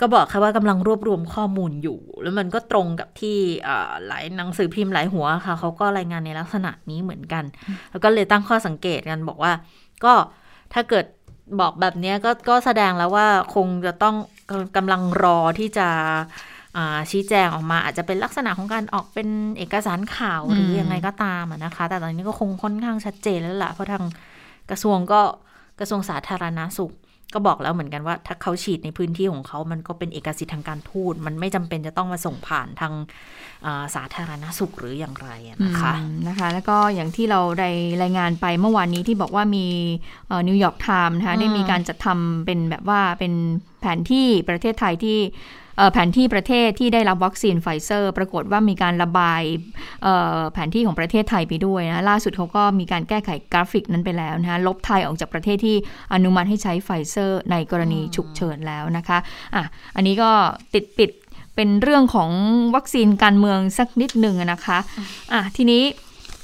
[0.00, 3.36] ก็บอกค่ะว่ากำลังรวบรวมข้อมูลอยู่ แล้วมันก็ตรงกับที่
[4.06, 7.44] หลายหนังสือพิมพ์หลายหัวค่ะเขาก็รายงานในลักษณะนี้เหมือนกัน
[7.90, 9.52] แล้วก็เลยตั้งข้อสังเกตกันบอกว่า
[10.04, 10.14] ก็
[10.74, 11.04] ถ้าเกิด
[11.60, 14.16] บอกแบบนี้ก็ก็แสดงแล้วว่าคงจะต้อง
[14.76, 15.88] กำลังรอที่จะ
[17.10, 19.28] ชี้แจงออกมาอาจจะเป็นลักษณะของการออกเป็น
[19.58, 24.04] เอกสารข่าวหรือยังไงก็ตามนะคะ แต่ตอนนี้ก็คงค่อนข้างชัดเจนแล้วล่ะ เพราะทาง
[24.70, 25.20] กระทรวงก็
[25.80, 26.92] กระทรวงสาธารณาสุข
[27.34, 32.92] ก็บอกแล้วเหมือนกันว่า ถ้าเขาฉีดในพื้นที่ของเขามันก็เป็นเอกสิทธิ์ทางการทูต มันไม่จำเป็นจะต้องมาส่งผ่านทาง
[33.94, 35.30] สาธารณสุขหรืออย่างไร
[35.64, 35.92] นะคะ
[36.28, 37.70] นะคะ แล้วก็อย่างที่เราได้
[38.02, 39.66] รายงานไปเมื่อวานนี้ที่บอกว่ามี
[40.48, 43.32] นิวยอร์กไทม์นะคะได้มีการจัดทำเป็นแบบว่าเป็น
[43.80, 45.18] แผนที่ประเทศไทยที่
[45.92, 49.42] แผนที่ประเทศที่ได้รับวัคซีนไฟเซอร์ ปรากฏว่ามีการระบาย
[50.52, 55.76] แผนที่ของประเทศไทยไปด้วยนะล่าสุดเขาก็มีการแก้ไขกราฟิกนั้นไปแล้วนะลบไทยออกจากประเทศที่
[56.14, 59.18] อนุมัติให้ใช้ไฟเซอร์ ในกรณีฉุกเฉินแล้วนะคะ
[59.54, 59.62] อะ
[59.96, 60.30] อันนี้ก็
[60.74, 61.10] ติดปิด
[61.56, 62.30] เป็นเรื่องของ
[62.76, 64.78] วัคซีนการเมืองสักนิดหนึ่งนะคะ
[65.32, 65.82] อะทีนี้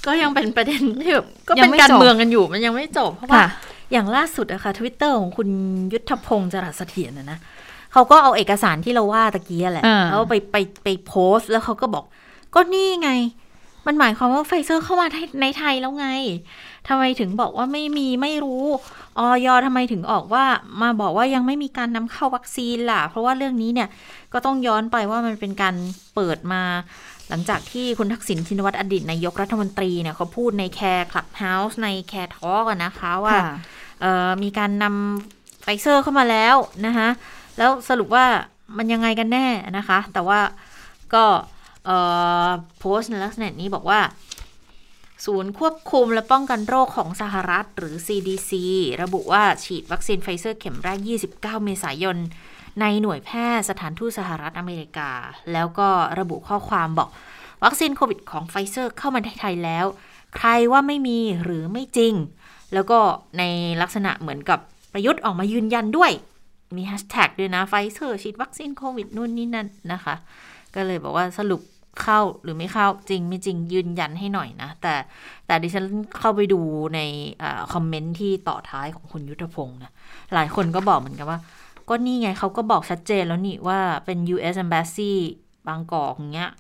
[0.06, 3.44] ก็ยังเป็นประเด็นที่แบบก็เป็นการเมืองกันอยู่มันยังไม่จบเพราะว่า
[3.92, 5.48] อย่างล่าสุดอะคะทวิตเตอร์ของคุณ
[5.92, 7.38] ยุทธพงศ์จรัสเสถียรนะนะ
[7.92, 12.04] เขาก็เอาเอกสารที่เราว่าตะกี้แหละแล้วไปไปไปโพสต์แล้วเขาก็บอก
[12.54, 13.10] ก็นี่ไง
[13.86, 15.06] มันหมายความว่าไฟเซอร์เข้ามา
[15.40, 16.08] ในไทยแล้วไง
[16.88, 18.64] ทำไมถึงบอกว่าไม่มีไม่รู้
[19.18, 20.44] ออยทำไมถึงออกว่า
[20.82, 23.88] มาบอกว่ายังไม่มีการนำเข้าวัคซีนล่ะ เพราะว่าเรื่องนี้เนี่ย
[24.32, 25.74] ก็ต้องย้อนไปว่ามันเป็นการ
[26.14, 26.62] เปิดมา
[27.28, 33.36] หลังจากที่คุณทักษิณชินวัตรอดีตนายกรัฐมนตรีเนี่ยเขาพูดใน CARE Clubhouse ใน CARE Talk นะคะว่า
[34.42, 37.08] มีการนำไฟเซอร์เข้ามาแล้วนะคะ
[37.58, 38.26] แล้วสรุปว่า
[38.76, 39.46] มันยังไงกันแน่
[39.78, 40.40] นะคะ แต่ว่า
[41.14, 41.24] ก็
[42.78, 44.00] โพสต์ในลักษณะนี้บอกว่า
[45.24, 48.52] ศูนย์ควบคุมและป้องกันโรคของสหรัฐหรือ CDC
[49.02, 50.98] ระบุว่าฉีดวัคซีนไฟเซอร์เข็มแรก
[51.30, 52.18] 29 เมษายน
[52.80, 55.10] ในหน่วยแพทย์สถานทูตสหรัฐอเมริกา
[55.52, 55.88] แล้วก็
[56.18, 57.08] ระบุข้อความบอก
[57.64, 59.86] วัคซีนโควิดของไฟเซอร์เข้ามาในไทยแล้ว
[60.36, 62.14] ใครว่าไม่มีหรือไม่จริง
[62.74, 62.98] แล้วก็
[63.38, 63.42] ใน
[63.82, 64.58] ลักษณะเหมือนกับ
[64.92, 66.12] ประยุทธ์ออกมายืนยันด้วย
[66.78, 70.14] มีแฮชแท็กด้วยนะไฟเซอร์ฉีดวัคซีนโควิดนู่นนี่นั่นนะคะ
[70.74, 71.62] ก็เลยบอกว่าสรุป
[72.02, 74.94] เข้าหรือไม่เข้าจริงไม่จริงยืนยันให้หน่อยนะ แต่
[75.46, 75.84] แต่ดิฉัน
[76.18, 76.60] เข้าไปดู
[76.94, 77.00] ใน
[77.42, 79.92] อคอมเมนต์ที่ต่อท้ายของคุณยุทธพงศ์นะ
[80.34, 81.38] หลายคนก็บอกเหมือนกันว่า
[81.88, 84.54] ก็นี่ไงเขาก็บอกชัดเจนแล้วนี่ว่าเป็น U.S.
[84.64, 85.12] Embassy
[85.68, 86.50] บางกอกอย่างเงี้ย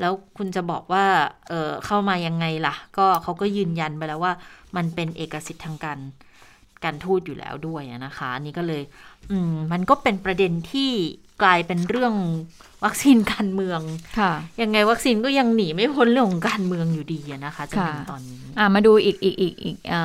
[0.00, 1.04] แล้วคุณจะบอกว่า
[1.48, 4.32] เเข้ามายังไงล่ะ ก็เขาก็ยืนยันไปแล้วว่า
[4.76, 5.98] มันเป็นเอกสิทธิ์ทางการ
[6.84, 8.82] การทูตอยู่แล้วด้วยนะคะ อันนี้ก็เลย
[9.30, 10.90] อืมมันก็เป็นประเด็นที่
[11.42, 12.14] กลายเป็นเรื่อง
[12.84, 13.80] วัคซีนการเมือง
[14.18, 20.00] ค่ะยังไงวัคซีนก็ยังหนีไม่พ้นเรื่องของการเมืองอยู่ดีนะคะจนถึงตอนนี้อ่ามาดูอีกอีกอีกอีกอ่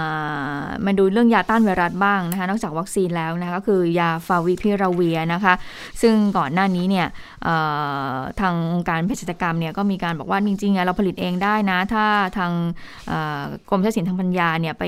[0.62, 5.54] ามาดูเรื่องยาต้านไวรัสบ้างนะคะนอกจากวัคซีนแล้วนะคะก็คือยาฟาวิพิราเวียนะคะ
[6.02, 7.08] ซึ่งก่อนหน้านี้เนี่ย
[8.40, 12.06] ทางองค์การเภสัชกรรมเนี่ยก็มีการบอกว่าจริงๆเราผลิตเองได้นะ ถ้า
[12.38, 12.52] ทาง
[13.70, 14.84] กรมทรัพย์สินทางปัญญาเนี่ยไป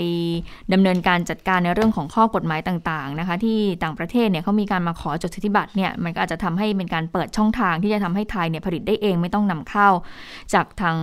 [0.73, 9.89] ดำเนินการจัดการในเรื่องของข้อกฎหมายต่างๆนะคะที่ต่างประเทศเนี่ยเขามีการมาขอจดสิทธิบัตรเนี่ยมันก็อาจจะทำให้เป็นการเปิดช่องทางที่จะทำให้ไทยเนี่ยผลิตได้เองไม่ต้องนำเข้า
[10.53, 10.97] จากทาง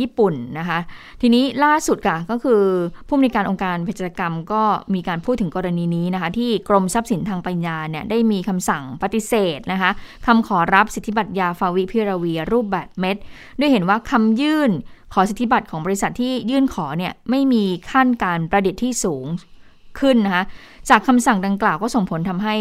[0.00, 0.78] ญี่ปุ่นนะคะ
[1.20, 2.62] ทีนี้ล่าสุดค่ะก็คือ
[3.08, 4.62] ผู้มีการองค์การเภสัชกรรมก็
[4.94, 9.90] มีการพูดถึงกรณีนี้นะคะ ที่กรมทรัพย์สินทางปัญญาเนี่ยได้มีคำสั่งปฏิเสธนะคะ
[10.26, 13.16] คำขอรับสิทธิบัตรยาฟาวิพิราเวียรูปแบบเม็ด
[13.58, 14.70] ด้วยเห็นว่าคำยื่น
[15.14, 19.26] ขอสิทธิบัตรของบริษัทที่ยื่นขอเนี่ยไม่มีขั้นการประดิษฐ์ที่สูง
[19.98, 20.44] ขึ้นนะคะ
[20.90, 22.56] จากคำสั่งดังกล่าวก็ส่งผลทำให้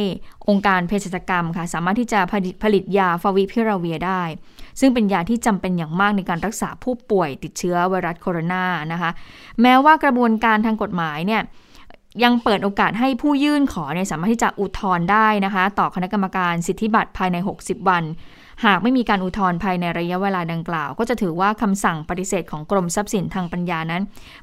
[0.49, 2.19] องค์การเภสัชกรรมค่ะ สามารถที่จะ
[2.63, 4.21] ผลิตยาฟาวิพิราเวียได้
[4.79, 9.11] ซึ่งเป็นยาที่จำเป็นอย่างมากในการรักษาผู้ป่วยติดเชื้อไวรัสโคโรนานะคะ
[9.61, 11.41] แม้ว่ากระบวนการทางกฎหมายเนี่ย
[12.23, 18.03] ยังเปิดโอกาสให้ผู้ยื่นขอเนี่ยสามารถที่จะอุทธรณ์ได้นะคะ ต่อคณะกรรมการสิทธิบัตรภายใน 60 วัน
[18.65, 24.01] หากไม่มีการอุทธรณ์ภายในระยะเวลาดังกล่าว ก็จะถือว่าคำสั่งปฏิเสธของกรมทรัพย์สินทางปัญญานั้น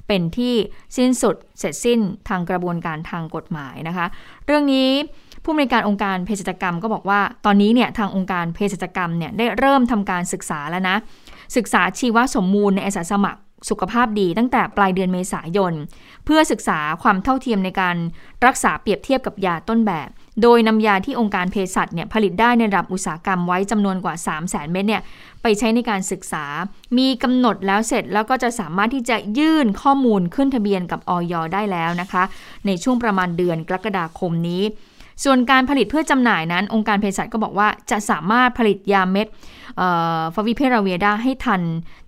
[0.08, 0.54] เป็นที่
[0.96, 4.06] สิ้นสุดเสร็จสิ้นทางกระบวนการทางกฎหมายนะคะ
[4.46, 4.90] เรื่องนี้
[5.42, 10.96] ผู้อำนวยการองค์การเภสัชกรรมก็บอกว่า ตอนนี้เนี่ยทางองค์การเภสัชกรรมเนี่ยได้เริ่มทำการศึกษาแล้วนะ
[11.56, 15.72] ศึกษาชีวสมมูลในอาสาสมัครสุขภาพดีตั้งแต่ปลายเดือนเมษายน
[16.24, 17.96] เพื่อศึกษาความเท่าเทียมในการ
[18.46, 20.08] รักษาเปรียบเทียบกับยาต้นแบบ
[20.42, 25.02] โดยนำยาที่องค์การเภสัชเนี่ยผลิตได้ในระดับอุตสาหกรรมไว้จำนวนกว่า 3 0 0แสนเม็ดเนี่ย
[25.42, 26.44] ไปใช้ในการศึกษา
[26.98, 32.22] มีกำหนดแล้วเสร็จแล้วก็จะสามารถที่จะยื่นข้อมูลขึ้นทะเบียนกับออยได้แล้วนะคะ
[32.66, 34.62] ในช่วงประมาณเดือนกรกฎาคมนี้
[35.24, 39.26] ส่วนการผลิตเพื่อจำหน่ายนั้น องค์การเภสัชก็บอกว่าจะสามารถผลิตยาเม็ด
[40.34, 41.62] ฟาวิเพราเวียดาให้ทัน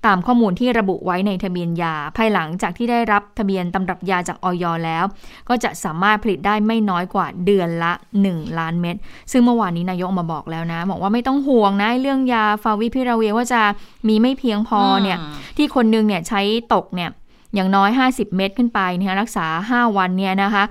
[0.06, 5.04] ตามข้อมูลที่ระบุไว้ในทะเบียนยา ภายหลังจากที่ได้รับทะเบียนตำรับยาจากออยแล้ว
[5.48, 7.92] ก็จะสามารถผลิตได้ไม่น้อยกว่าเดือนละ
[8.26, 8.96] 1 ล้านเม็ด
[9.32, 13.62] ซึ่งเมื่อวานนี้นายกมาบอกแล้วนะ บอกว่าไม่ต้องห่วงนะเรื่องยาฟาวิพิราเวียว่าจะ
[14.08, 15.18] มีไม่เพียงพอเนี่ย
[15.56, 16.40] ที่คนนึงเนี่ยใช้
[16.74, 17.10] ตกเนี่ย
[17.54, 20.64] อย่างน้อย 50 เม็ดขึ้นไปนะคะรักษา 5 วันเนี่ยนะคะ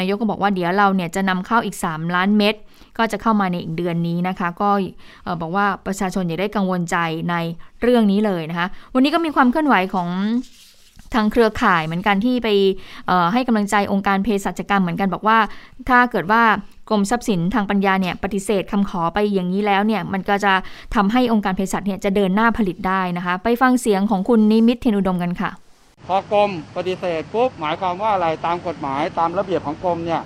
[0.00, 2.54] นายกก็บอกว่าเดี๋ยวเราเนี่ยจะนำเข้าอีก 3 ล้านเม็ด
[2.98, 4.70] ก็จะเข้ามาในอีกเดือนนี้นะคะ ก็
[5.40, 6.96] บอกว่าประชาชนอย่าได้กังวลใจ
[7.30, 7.34] ใน
[7.82, 10.08] เรื่องนี้เลยนะคะ วันนี้ก็มีความเคลื่อนไหวของ
[11.14, 12.48] ทางเครือข่ายเหมือนกันที่ไป
[13.32, 15.38] ให้กำลังใจองค์การเภสัชกรรมเหมือนกันบอกว่า
[15.88, 16.42] ถ้าเกิดว่า
[16.90, 20.52] กรมทรัพย์สินทางปัญญาเนี่ยปฏิเสธคำขอไปอย่างนี้แล้วเนี่ยมันก็จะ
[20.94, 25.50] ทำให้องค์การเภสัชเนี่ยจะเดินหน้าผลิตได้นะคะ ไปฟังเสียงของคุณนิมิตเทนุดมกันค่ะ
[26.08, 30.20] พอกรมปฏิเสธปุ๊บหมายความว่าอะไรตามกฎหมายตามระเบียบของกรมเนี่ย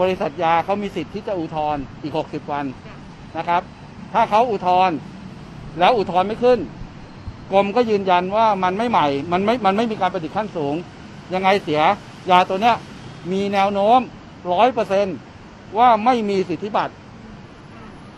[0.00, 2.64] บริษัทยาเขามีสิทธิ์ที่จะอุทธรณ์อีก 60 วัน
[3.36, 3.62] นะครับ
[4.12, 4.96] ถ้าเขาอุทธรณ์
[5.78, 6.58] แล้วอุทธรณ์ไม่ขึ้น
[7.52, 10.74] กรมก็ยืนยันว่ามันไม่ใหม่ มันไม่ มันไม่มีการประดิษฐ์ขั้นสูง
[11.34, 11.82] ยังไงเสีย
[12.30, 12.76] ยาตัวเนี้ย
[13.32, 14.00] มีแนวโน้ม
[14.52, 15.06] ร้อยเปอร์เซน
[15.78, 16.94] ว่าไม่มีสิทธิบัตร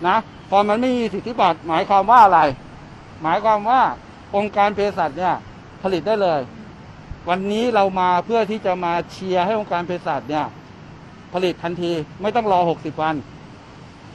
[0.07, 0.17] นะ
[0.51, 2.41] พอมันไม่มีสิทธิบัตรหมายความว่าอะไร
[3.23, 3.83] หมายความว่า
[4.37, 5.35] องค์การเภสัชเนี่ย
[5.83, 6.41] ผลิตได้เลย
[7.29, 10.47] วันนี้เรามาเพื่อที่จะมาเชียร์ให้องค์การเภสัชเนี่ย
[11.35, 13.15] ผลิตทันที ไม่ต้องรอหกสิบวัน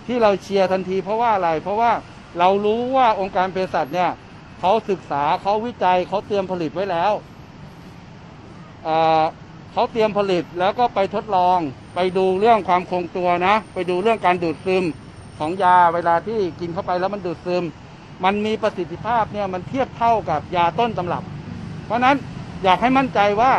[0.07, 1.91] ที่เราเชียร์ทันที เพราะว่าอะไร เพราะว่า
[2.39, 4.11] เรารู้ว่าองค์การเภสัชเนี่ย
[4.59, 7.11] เขาศึกษาเขาวิจัยเขาเตรียมผลิตไว้แล้ว
[9.73, 11.59] เขาเตรียมผลิตแล้วก็ไปทดลอง
[11.95, 14.83] ไปดูเรื่องความคงตัวนะ ไปดูเรื่องการดูดซึม
[15.39, 17.63] ของยาเวลาที่กินเข้าไปแล้วมันดูดซึม
[18.23, 21.23] มันมีประสิทธิภาพเนี่ยมันเทียบเท่ากับยาต้นตำรับ
[21.85, 22.15] เพราะนั้น
[22.63, 23.51] อยากให้มั่นใจว่า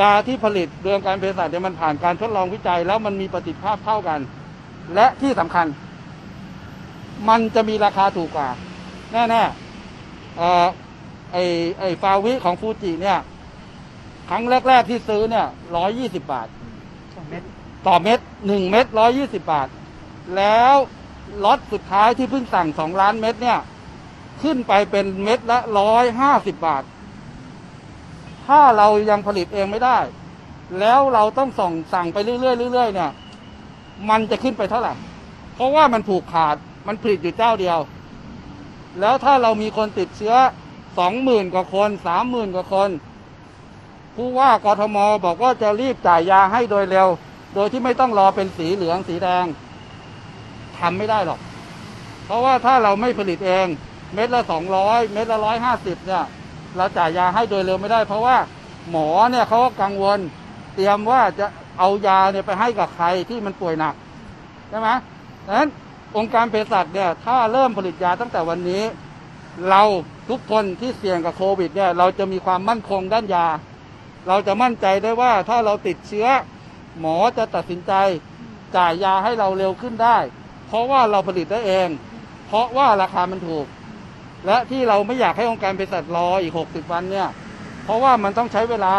[0.00, 4.20] ยาที่ผลิตเรื่องการเภสัชเนี่ยมันผ่านการทดลองวิจัย แล้วมันมีประสิทธิภาพเท่ากัน
[4.94, 5.66] และที่สำคัญ
[7.28, 8.48] มันจะมีราคาถูกกว่า
[9.12, 11.36] แน่ๆไอ
[11.80, 13.18] ไอฟาวิของฟูจิเนี่ย
[14.30, 16.48] ครั้งแรก ๆที่ซื้อเนี่ยร้อยยี่สิบบาท
[17.16, 17.42] ต่อเม็ด
[17.86, 19.68] ต่อเม็ดหนึ่งเม็ดร้อยยี่สิบบาท
[20.36, 20.74] แล้ว
[21.44, 23.58] ล็อตสุดท้ายที่เพิ่งสั่งสองล้านเม็ดเนี่ย
[24.42, 26.82] ขึ้นไปเป็นเม็ดละร้อยห้าสิบบาท
[28.52, 29.98] ถ้าเรายังผลิตเองไม่ได้
[30.80, 33.10] แล้วเราต้องส่งสั่งไปเรื่อยๆเรื่อยๆเนี่ย
[34.10, 34.94] มันจะขึ้นไปเท่าไหร่
[35.54, 37.78] เพราะว่ามันผูกขาด มันผลิตอยู่เจ้าเดียว
[39.00, 40.34] แล้วถ้าเรามีคนติดเชื้อ
[40.98, 42.90] สองหมื่นกว่าคนสามหมื่นกว่าคน
[44.16, 47.08] ผู้ว่ากทมบอกว่าจะรีบจ่ายยาให้โดยเร็ว
[47.54, 49.44] โดยที่ไม่ต้องรอเป็นสีเหลืองสีแดง
[50.78, 51.40] ทำไม่ได้หรอก
[52.24, 53.66] เพราะว่าถ้าเราไม่ผลิตเอง
[54.14, 56.24] เม็ดละสองร้อยเม็ดละร้อยห้าสิบเนี่ย
[56.76, 58.36] เราจ่ายยาให้โดยเร็วไม่ได้ เพราะว่า
[58.90, 60.18] หมอเนี่ยเขาก็กังวล
[60.74, 61.46] เตรียมว่าจะ
[61.78, 63.94] เอายาเนี่ยไปให้กับใครที่มันป่วยหนัก
[64.68, 64.88] ใช่ไหม
[65.46, 65.68] ดังนั้น
[66.16, 68.82] องค์การเภสัชเนี่ยถ้าเริ่มผลิตยาตั้งแต่วันนี้
[69.68, 69.82] เรา
[70.28, 73.46] ทุกคนที่เสี่ยงกับโควิดเนี่ยเราจะมีความมั่นคงด้านยา
[74.28, 76.26] เราจะมั่นใจได้ว่าถ้าเราติดเชื้อ
[77.00, 77.92] หมอจะตัดสินใจ
[78.76, 80.16] จ่ายยาให้เราเร็วขึ้นได้
[80.66, 81.88] เพราะว่าเราผลิตได้เอง
[82.46, 83.66] เพราะว่าราคามันถูก
[84.46, 87.28] และที่เราไม่อยากให้องค์การเภสัชรออีกหกสิบวันเนี่ย
[87.84, 88.94] เพราะว่ามันต้องใช้เวลา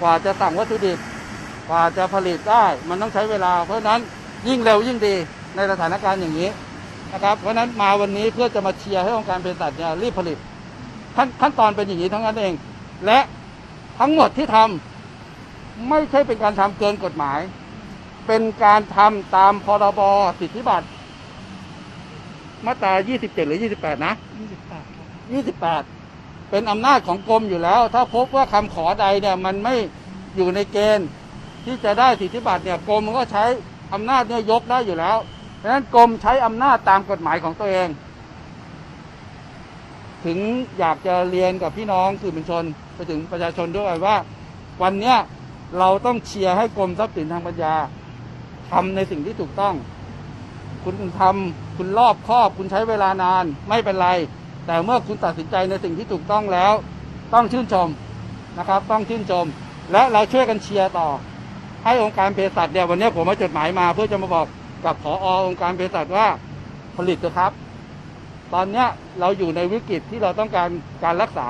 [0.00, 0.98] กว่าจะสั่งวัตถุดิบ
[1.68, 4.00] กว่าจะผลิตได้ มันต้องใช้เวลา เพราะนั้น
[4.48, 5.14] ยิ่งเร็วยิ่งดี
[5.56, 6.50] ในสถานการณ์อย่างนี้
[7.12, 10.38] นะครับ เพราะนั้นมาวันนี้เพื่อจะมาเชียร์ให้องค์การเภสัชเนี่ยรีบผลิต
[11.16, 12.54] ขั้นขั้นตอนเป็นอย่างนี้ทั้งนั้นเอง
[13.06, 13.18] และ
[13.98, 17.40] ทั้งหมดที่ทำไม่ใช่เป็นการทำเกินกฎหมาย
[18.26, 20.00] เป็นการทำตามพรบ
[20.40, 20.86] สิทธิบัตร
[22.66, 24.14] มาตรา 27 หรือ 28 นะ
[25.30, 29.74] 28 28 เป็นอำนาจของกรมอยู่แล้ว ถ้าพบว่าคำขอใดเนี่ยมันไม่
[30.36, 31.08] อยู่ในเกณฑ์
[31.64, 33.44] ที่จะได้สิทธิบัตรเนี่ยกรมมันก็ใช้
[33.92, 35.18] อำนาจเนี่ยยกได้อยู่แล้ว
[35.56, 37.88] เพราะฉะนั้นกรมใช้อำนาจตามกฎหมายของตัวเอง
[40.24, 40.38] ถึง
[40.78, 44.16] อยากจะเรียนกับพี่น้องสื่อมวลชนไปถึงประชาชนด้วยว่า
[44.82, 45.16] วันเนี้ย
[45.78, 47.74] เราต้องเชียร์ให้กรมทรัพย์สินทางปัญญา
[48.70, 49.74] ทำในสิ่งที่ถูกต้อง
[50.84, 54.08] คุณทำคุณรอบครอบ คุณใช้เวลานานไม่เป็นไร
[54.66, 56.72] แต่เมื่อคุณตัดสินใจในสิ่งที่ถูกต้องแล้ว
[57.34, 57.88] ต้องชื่นชม
[58.58, 59.46] นะครับ ต้องชื่นชม
[59.92, 61.08] และเราช่วยกันเชียร์ต่อ
[61.84, 64.46] ให้องค์การเภสัชเนี่ยวันนี้ผมมาจดหมายมา เพื่อจะมาบอก
[64.84, 65.12] กับผอ
[65.46, 66.26] องค์การเภสัชว่า
[66.96, 67.52] ผลิตเถอะครับ
[68.54, 68.86] ตอนเนี้ย
[69.20, 70.68] เราอยู่ในวิกฤตที่เราต้องการ
[71.04, 71.48] การรักษา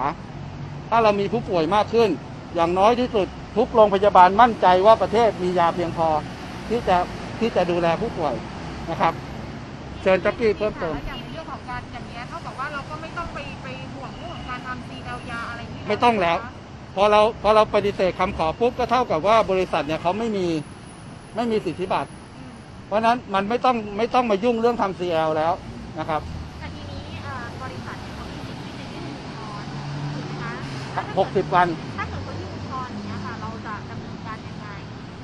[0.89, 2.11] ถ้าเรามีผู้ป่วยมากขึ้น
[2.55, 6.09] อย่างน้อยที่สุดทุกโรงพยาบาลมั่นใจว่าประเทศมียาเพียงพอ
[6.69, 6.97] ที่จะ
[7.41, 8.35] ที่จะดูแลผู้ป่วย
[8.91, 9.15] นะครับ
[10.03, 16.37] เชิญจักกี้เพิ่มเติม อย่างในเรื่องของการอย่างนี้เท่ากับว่าเราก็ไม่ต้องไปไปห่วงเรื่องของการทำซีเอลยาอะไรที่ไม่ต้องแล้ว
[16.95, 20.47] พอเราพอเราปฏิเสธคำขอปุ๊บก็เท่ากับว่าบริษัทเนี่ยเขาไม่มี
[21.37, 22.11] ไม่มีสิทธิบัตร
[22.87, 25.53] เพราะนั้นมันไม่ต้องไม่ต้องมายุ่งเรื่องทำ CL แล้ว
[25.99, 26.21] นะครับ
[26.61, 27.03] แต่ทีนี้
[27.63, 29.69] บริษัทเนี่ยเขามีสิทธิ์ที่จะยื่นอุทธรณ์
[30.15, 30.53] ถูกไหมคะ
[31.19, 31.69] หกสิบวัน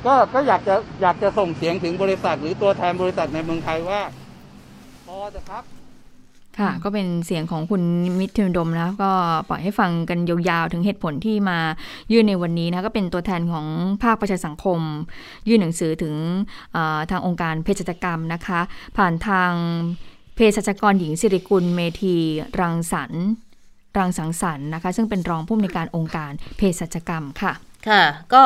[0.06, 4.00] ก็ก็อยากจะอยากจะส่งเสียงถึงบริษัท หรือตัวแทนบริษัทในเมืองไทยว่า
[5.06, 5.64] พอจะครับ
[6.58, 7.82] ค่ะ ก็เป็นเสียงของคุณ
[8.18, 9.10] มิตรดมนะก็
[9.48, 11.58] ปล่อยให้ฟังกันยาวๆ ถึงเหตุผลที่มา
[12.12, 13.66] ยื่นในวันนี้นะก็เป็นตัวแทนของ
[14.02, 14.80] ภาคประชาสังคม
[15.48, 16.14] ยื่นหนังสือถึง
[17.10, 18.60] ทางองค์การเภสัชกรรมนะคะ
[18.96, 19.52] ผ่านทาง
[20.34, 22.16] เภสัชกรหญิงสิริกุลเมธี
[22.60, 23.26] รังสรรค์
[23.98, 27.52] รังสังสรรค์นะคะ ซึ่งเป็นรองผู้อำนวยการองค์การเภสัชกรรมค่ะ
[27.88, 28.02] ค่ะ
[28.34, 28.42] ก็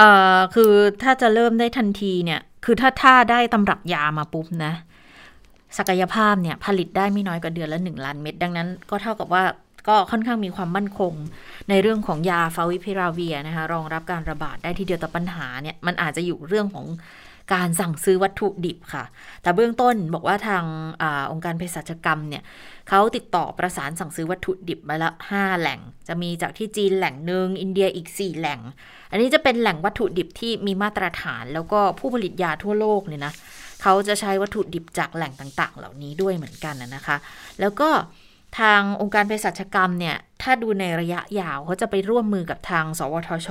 [0.00, 4.72] เอ่อคือถ้าจะเริ่มได้ทันทีเนี่ย คือถ้าถ้าได้ตำรับยามาปุ๊บนะ
[5.78, 9.42] ศักยภาพเนี่ยผลิตได้ไม่น้อยกว่าเดือนละหนึ่งล้านเม็ดดังนั้นก็เท่ากับว่า
[9.88, 11.12] ก็ค่อนข้างมีความมั่นคง
[11.70, 16.86] ในเรื่องของยาฟาวิพิราเวียนะคะรองรับการระบาดได้ทีเดียวแต่ปัญหาเนี่ยมันอาจจะอยู่เรื่องของ
[17.52, 19.04] การสั่งซื้อวัตถุดิบค่ะ
[19.42, 20.64] แต่เบื้องต้นบอกว่าทาง
[21.02, 22.42] อองค์การเภสัชกรรมเนี่ย
[22.88, 28.60] เขาติดต่อประสานสั่งซื้อวัตถุดิบมาละ 5 แหล่ง จะมีจากที่จีนแหล่งหนึ่งอินเดียอีก 4 แหล่ง
[29.10, 33.32] อันนี้จะเป็นแหล่งวัตถุดิบที่มีมาตรฐาน แล้วก็ผู้ผลิตยาทั่วโลกเนี่ยนะ
[33.82, 37.16] เขาจะใช้วัตถุดิบจากแหล่งต่างๆ เหล่านี้ด้วยเหมือนกันนะคะ
[37.60, 37.90] แล้วก็
[38.60, 43.48] ทางองค์การเภสัชกรรมเนี่ย ถ้าดูในระยะยาวเขาจะไปร่วมมือกับทาง สวทช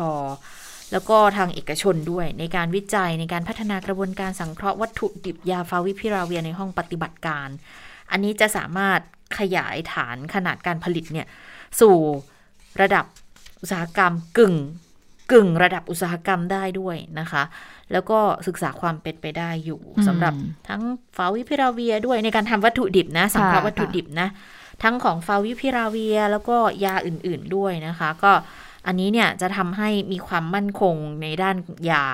[0.91, 7.47] แล้วก็ทางเอกชนด้วย ในการวิจัยในการพัฒนากระบวนการสังเคราะห์วัตถุดิบยาฟาวิพิราเวียในห้องปฏิบัติการ
[8.11, 8.99] อันนี้จะสามารถ
[9.39, 11.27] ขยายฐานขนาดการผลิตเนี่ย
[11.79, 11.95] สู่
[12.81, 13.05] ระดับ
[13.61, 14.55] อุตสาหกรรมกึ่ง
[15.31, 17.43] กึ่งระดับอุตสาหกรรมได้ด้วยนะคะ
[17.91, 20.33] แล้วก็ศึกษาความเป็นไปได้อยู่อืมสำหรับ
[20.69, 20.81] ทั้ง
[21.17, 24.27] ฟาวิพิราเวียด้วยในการทำวัตถุดิบนะสังเคราะห์ค่ะวัตถุดิบนะ
[24.83, 28.31] ทั้งของฟาวิพิราเวียแล้วก็ยาอื่นๆด้วยนะคะ ก็
[28.87, 31.55] อันนี้เนี่ยจะทำให้มีความมั่นคงในด้าน
[31.91, 32.05] ยา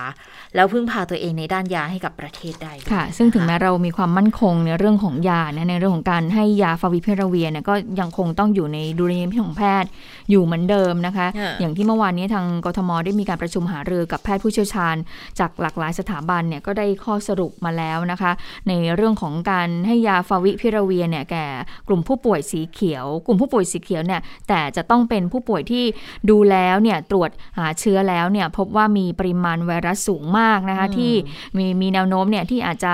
[0.55, 9.89] แล้วพึ่งพาตัวเองในด้านยาให้กับประเทศได้ด้วยค่ะ ซึ่งถึงนะคะแม้เรามีความมั่นคงในเรื่องของยานะในเรื่องของการให้ยาฟาวิพิราเวียเนี่ยก็ยังคงต้องอยู่ในดุลยพินิจของแพทย์
[10.29, 14.95] อยู่เหมือนเดิมนะคะค่ะอย่างที่เมื่อวานนี้ทางกทมได้มีการประชุมหารือกับแพทย์ผู้เชี่ยวชาญ
[15.39, 18.31] จากหลากหลายสถาบันเนี่ยก็ได้ข้อสรุปมาแล้วนะคะ
[18.67, 21.45] ในเรื่องของการให้ยาฟาวิพิราเวียเนี่ยแก่
[21.87, 25.83] กลุ่มผู้ป่วยสีเขียว กลุ่มผู้ป่วยสีเขียวเนี่ยแต่จะต้องเป็นผู้ป่วยที่
[26.29, 31.13] ดูแล้วเนี่ยตรวจหาเชื้อแล้วเนี่ยพบว่ามีปริมาณไวรัสสูงมากนะคะอืมที่
[31.57, 32.93] มีมีแนวโน้มเนี่ยที่อาจจะ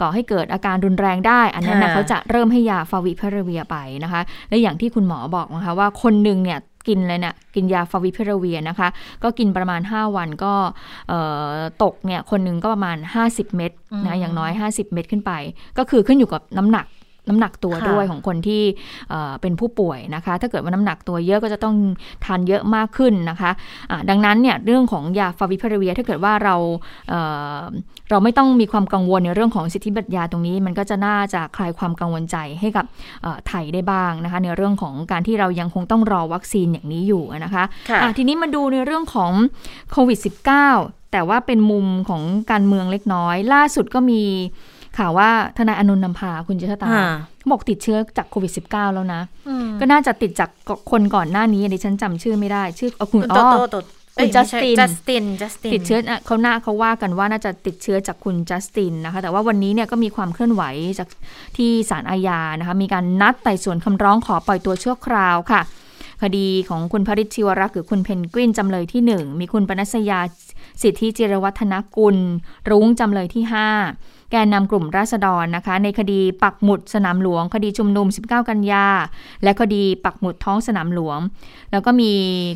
[0.00, 8.88] ก่อให้เกิดอาการรุนแรงได้ อันนั้นนะค่ะเขาจะเริ่มให้ยาฟาวิพิราเวียไปนะคะ และอย่างที่คุณหมอบอกนะคะว่าคนหนึ่งเนี่ยกินเลยเนี่ยกินยาฟาวิพิราเวียนะคะ
[9.22, 10.52] ก็กินประมาณ 5 วันก็
[11.08, 12.96] เอ่อตกเนี่ยคนหนึ่งก็ประมาณ
[13.26, 15.32] 50 เม็ดอืมนะอย่างน้อย 50 เม็ดขึ้นไป
[15.78, 16.86] ก็คือขึ้นอยู่กับน้ำหนัก
[17.30, 18.62] น้ำหนักตัวค่ะด้วยของคนที่
[19.10, 21.74] เอ่อเป็นผู้ป่วยนะคะ ถ้าเกิดว่าน้ำหนักตัวเยอะก็จะต้อง
[22.24, 26.56] ทานเยอะมากขึ้นนะคะะดังนั้นเนี่ยเรื่องของยาฟาวิพิราเวียถ้าเกิดว่าเรา
[27.08, 27.20] เอ่
[27.58, 27.62] อ
[28.10, 32.84] เราไม่ต้องมีความกังวลในเรื่องของสิทธิบัตรยาตรงนี้ มันก็จะน่าจะคลายความกังวลใจให้กับ
[33.22, 39.32] เอ่อไทยได้บ้างนะคะ ในเรื่องของการที่เรายังคงต้องรอวัคซีนอย่างนี้อยู่นะคะค่ะอะทีนี้มาดูในเรื่องของ
[39.92, 40.18] โควิด
[40.64, 44.22] -19 แต่ว่าเป็นมุมของการเมืองเล็กน้อย ล่าสุดก็มี
[44.98, 47.06] ข่าวว่าทนายอนุนท์นำพาคุณเจษตาอ่า
[47.50, 50.50] บอกติดเชื้อจากโควิด -19 แล้วนะอืมก็น่าจะติดจาก
[50.90, 53.76] คนก่อนหน้านี้ดิฉันจำชื่อไม่ได้ ชื่อเอ่อคุณคุณอ๋โตอโตโต
[54.16, 60.62] คุณ Justin จัสตินจัสตินติดเชื้ออะเขาหน้าเขาว่ากันว่าน่าจะติดเชื้อจากคุณจัสตินนะคะ แต่ว่าวันนี้เนี่ยก็มีความเคลื่อนไหว
[60.98, 61.08] จาก
[61.56, 65.60] ที่ศาลอาญานะคะ มีการนัดไต่สวนคำร้องขอปล่อยตัวชั่วคราวค่ะ
[66.22, 70.20] คดีของคุณพริชชิวรักษ์หรือคุณเพนกวินจำเลยที่ 1 มีคุณปนัสยา
[70.82, 72.16] สิทธิจิรวัฒนกุล
[72.70, 73.44] รุ้งจำเลยที่
[73.88, 78.86] 5 แกนนำกลุ่มราษฎรนะคะ ในคดีปักหมุดสนามหลวง คดีชุมนุม 19 กันยา
[79.42, 81.18] และคดีปักหมุดท้องสนามหลวง
[81.70, 82.12] แล้วก็มี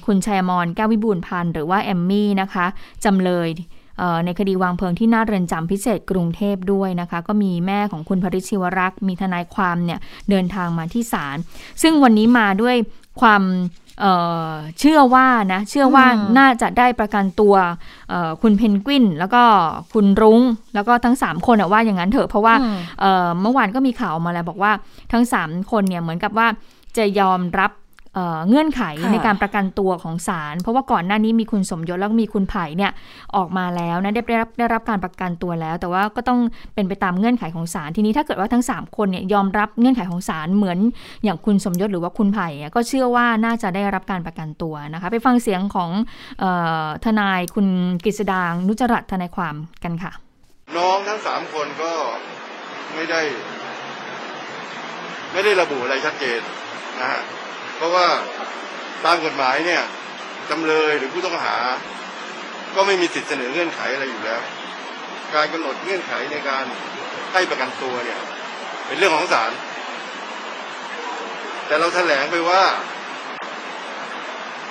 [0.07, 2.67] คุณชัยมรแก้ววิบูลพันธ์หรือว่าแอมมี่นะคะ
[3.05, 3.49] จำเลย
[4.25, 11.37] ในคดีวางเพลิงที่หน้าเรือนจำพิเศษกรุงเทพด้วยนะคะ ก็มีแม่ของคุณพริชิวรักษ์มีทนายความเนี่ยเดินทางมาที่ศาล
[11.83, 12.77] ซึ่งวันนี้มาด้วย
[13.21, 13.43] ความ
[14.01, 14.13] เอ่
[14.49, 17.55] อเชื่อว่านะเชื่อว่าอืมน่าจะได้ประกันตัว
[18.09, 19.43] เอ่อคุณเพนกวิน แล้วก็
[19.93, 20.41] คุณรุง้ง
[20.75, 24.73] แล้วก็ทั้ง 3 คนอะว่าอย่างนั้นเถอะเพราะว่าอืมเอ่อเมื่อวานก็มีข่าวออกมาแล้วบอกว่า
[25.13, 26.47] ทั้ง 3 คนเนี่ยเหมือนกับว่า
[26.97, 27.71] จะยอมรับ
[28.15, 32.93] เอ่อเงื่อนไขค่ะในการประกันตัวของศาลเพราะว่าก่อนหน้านี้มีคุณสมยศแล้วก็มีคุณไผ่เนี่ย
[33.37, 36.41] ออกมาแล้วนะได้ได้รับได้รับการประกันตัวแล้ว แต่ว่าก็ต้อง
[36.75, 40.79] เป็นไปตามเงื่อนไขของศาลทีนี้ถ้าเกิดว่าทั้ง 3 คนเนี่ยยอมรับเงื่อนไขของศาลเหมือน
[41.25, 45.91] อย่างคุณสมยศหรือว่าคุณไผ่อะก็เชื่อว่าน่าจะได้รับการประกันตัวนะคะไปฟังเสียงของ
[46.41, 46.45] เอ
[46.85, 47.67] อทนายคุณ
[48.05, 50.13] กฤษดางนุจรัตน์ทนายความกันค่ะ
[50.77, 51.93] น้องทั้งสามคนก็
[52.95, 53.21] ไม่ได้
[55.33, 56.41] ไม่ได้ระบุอะไรชัดเจน
[57.01, 57.44] นะฮะเพ
[57.85, 58.09] ราะว่า
[59.05, 59.83] ตามกฎหมายเนี่ย
[60.51, 61.57] จำเลยหรือผู้ต้องหา
[62.75, 64.43] ก็ไม่มีสิทธิเสนอเงื่อนไขอะไรอยู่แล้ว
[65.35, 66.65] การกำหนดเงื่อนไขในการ
[67.33, 68.21] ให้ประกันตัวเนี่ย
[68.87, 69.51] เป็นเรื่องของศาล
[71.67, 72.63] แต่เราแถลงไปว่า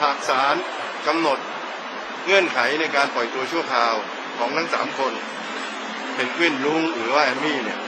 [0.02, 0.56] หากศาล
[1.08, 1.40] กำหนด
[2.26, 3.96] เงื่อนไขในการปล่อยตัวชั่วคราว
[4.38, 5.14] ของทั้งสามคน
[6.16, 7.80] เป็นกวินลุงหรือว่าแอมมี่เนี่ย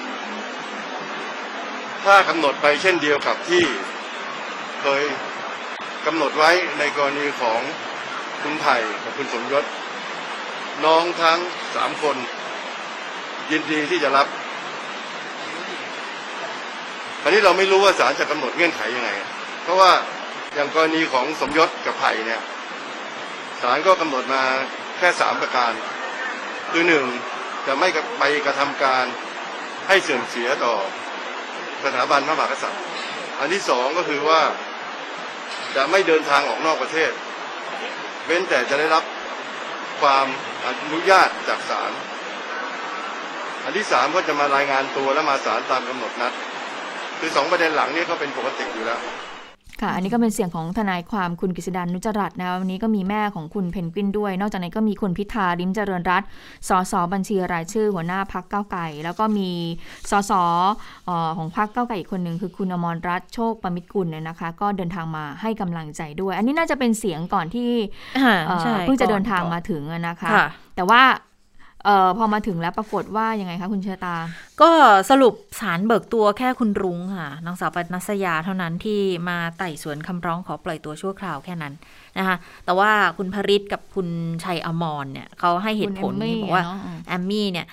[2.05, 3.63] ถ้ากำหนดไปเช่นเดียวกับที่
[4.87, 5.07] เคย
[6.05, 7.59] กำหนดไว้ในกรณีของ
[8.41, 9.65] คุณไผ่กับคุณสมยศ
[10.85, 11.39] น้องทั้ง
[11.75, 12.17] สามคน
[13.51, 14.27] ยินดีที่จะรับ
[17.21, 19.09] คราวนี้เราไม่รู้ว่าศาลจะกำหนดเงื่อนไขยังไง
[19.63, 19.91] เพราะว่า
[20.55, 22.41] อย่างกรณีของสมยศกับไผ่เนี่ย
[23.61, 24.43] ศาลก็กำหนดมา
[24.97, 25.71] แค่สามประการ
[26.71, 27.05] คือหนึ่ง
[27.67, 27.87] จะไม่
[28.19, 29.05] ไปกระทำการ
[29.87, 30.75] ให้เสื่อมเสียต่อ
[31.83, 32.83] สถาบันพระมหากษัตริย์
[33.39, 34.41] อันที่สองก็คือว่า
[35.75, 37.11] จะไม่เดินทางออกนอกประเทศ
[38.25, 39.03] เว้นแต่จะได้รับ
[40.01, 40.27] ความ
[40.65, 41.91] อนุญาตจากศาล
[43.63, 46.33] อันที่สามก็จะมารายงานตัวและมาศาลตามกำหนดนัด
[47.19, 48.99] คือสองประเด็นหลังนี่ก็เป็นปกติอยู่แล้ว
[49.81, 56.27] ค่ะ อันนี้ก็เป็นเสียงของทนายความคุณกฤษดานุจรัตน์นะวันนี้ก็มีแม่ของคุณเพนกวินด้วย นอกจากนั้นก็มีคุณพิธาลิมเจริญรัตน์
[56.69, 59.49] สสบัญชีรายชื่อ หัวหน้าพักเก้าวไก่ แล้วก็มี
[60.11, 60.31] สส
[61.05, 67.69] เอ่อของพักเก้าวไก่อีกคนหนึ่งคือคุณอมรรัตน์โชคประมิตรกุลเนี่ยนะคะ ก็เดินทางมาให้กำลังใจด้วย อันนี้น่าจะเป็นเสียงก่อนที่
[68.19, 71.01] อ่าเอ่อใช่เพิ่งจะก่อเดินทางก่อมาถึงอะนะคะค่ะแต่ว่า
[71.85, 74.15] เอ่อพอมาถึงแล้วปรากฏว่ายังไงคะคุณเชอตา
[74.61, 74.69] ก็
[75.09, 81.73] สรุปสารเบิกตัวแค่คุณรุ้งค่ะนางสาวปนัสยาเท่านั้นที่มาไต่สวนคำร้องขอปล่อยตัวชั่วคราวแค่นั้น
[82.17, 84.07] นะคะแต่ว่าคุณพริตกับคุณ
[84.43, 87.67] ชัยอมรเนี่ยเขาให้เหตุผลคุณเอมมี่ที่บอกว่าเนอะอืมแอมมี่เนี่ย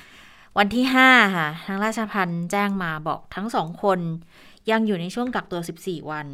[0.59, 3.99] วันที่5ค่ะทางราชพันธ์แจ้งมาบอกทั้งสองคน
[4.71, 6.27] ยังอยู่ในช่วงกักตัว 14 วัน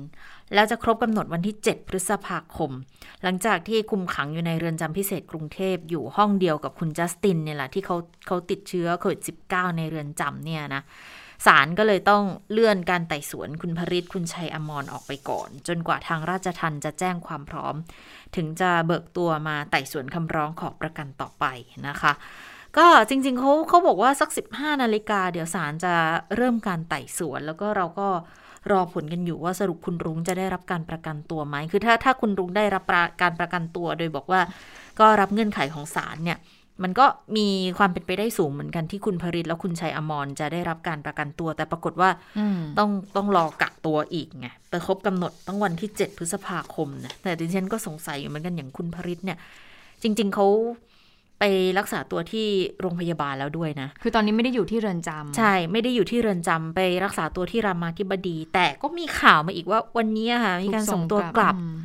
[0.55, 2.71] แล้วจะครบกำหนดวันที่ 7 พฤษภาคม
[3.23, 7.97] หลังจากที่คุมขังอยู่ในเรือนจำพิเศษกรุงเทพอยู่ห้องเดียวกับคุณจัสตินเนี่ยแหละที่เขา
[8.27, 10.83] เขาติดเชื้อโควิด -19 ในเรือนจำเนี่ยนะ
[11.47, 12.23] ศาลก็เลยต้อง
[12.53, 17.75] เลื่อนการไต่สวนคุณพริตคุณชัยอมรออกไปก่อน จนกว่าทางราชทันจะแจ้งความพร้อม
[18.37, 21.45] ถึงจะเบิกตัวมาไต่สวนคำร้องขอประกันต่อไป
[21.89, 22.13] นะคะ
[22.79, 25.95] ก็จริงๆเขาเขาบอกว่าสัก 15 นาฬิกาเดี๋ยวศาลจะ
[26.37, 28.09] เริ่มการไต่สวนแล้วก็เราก็
[28.71, 34.41] รอผลกันอยู่ว่าสรุปคุณรุ้งจะได้รับการประกันตัวไหม คือถ้าถ้าคุณรุ้งได้รับประการประกันตัว โดยบอกว่า
[35.01, 36.39] ก็รับเงื่อนไขของศาลเนี่ย
[36.85, 37.07] มันก็
[37.37, 37.47] มี
[37.79, 49.39] ความเป็นไปได้สูงเหมือนกันที่คุณพริตและคุณชัยอมรจะได้รับการประกันตัว แต่ปรากฏว่าอืมต้องต้องรอกักตัวอีกไงไปครบกำหนดต้องวันที่ 7 พฤษภาคมนะแต่ดิฉันก็สงสัยอยู่เหมือนกันอย่างคุณพริตเนี่ย
[50.03, 50.47] จริง ๆเขา
[51.39, 51.45] ไป
[51.79, 52.47] รักษาตัวที่
[52.81, 61.77] โรงพยาบาลแล้วด้วยนะ คือตอนนี้ไม่ได้อยู่ที่เรือนจำใช่ ไม่ได้อยู่ที่เรือนจำไปรักษาตัวที่รามาธิบดี แต่ก็มีข่าวมาอีกว่าวันนี้อะค่ะ มีการส่งตัวกลับอืม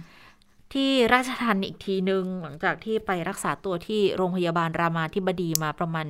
[0.74, 6.08] ที่ราชทันอีกทีนึง หลังจากที่ไปรักษาตัวที่โรงพยาบาลรามาธิบดีมาประมาณ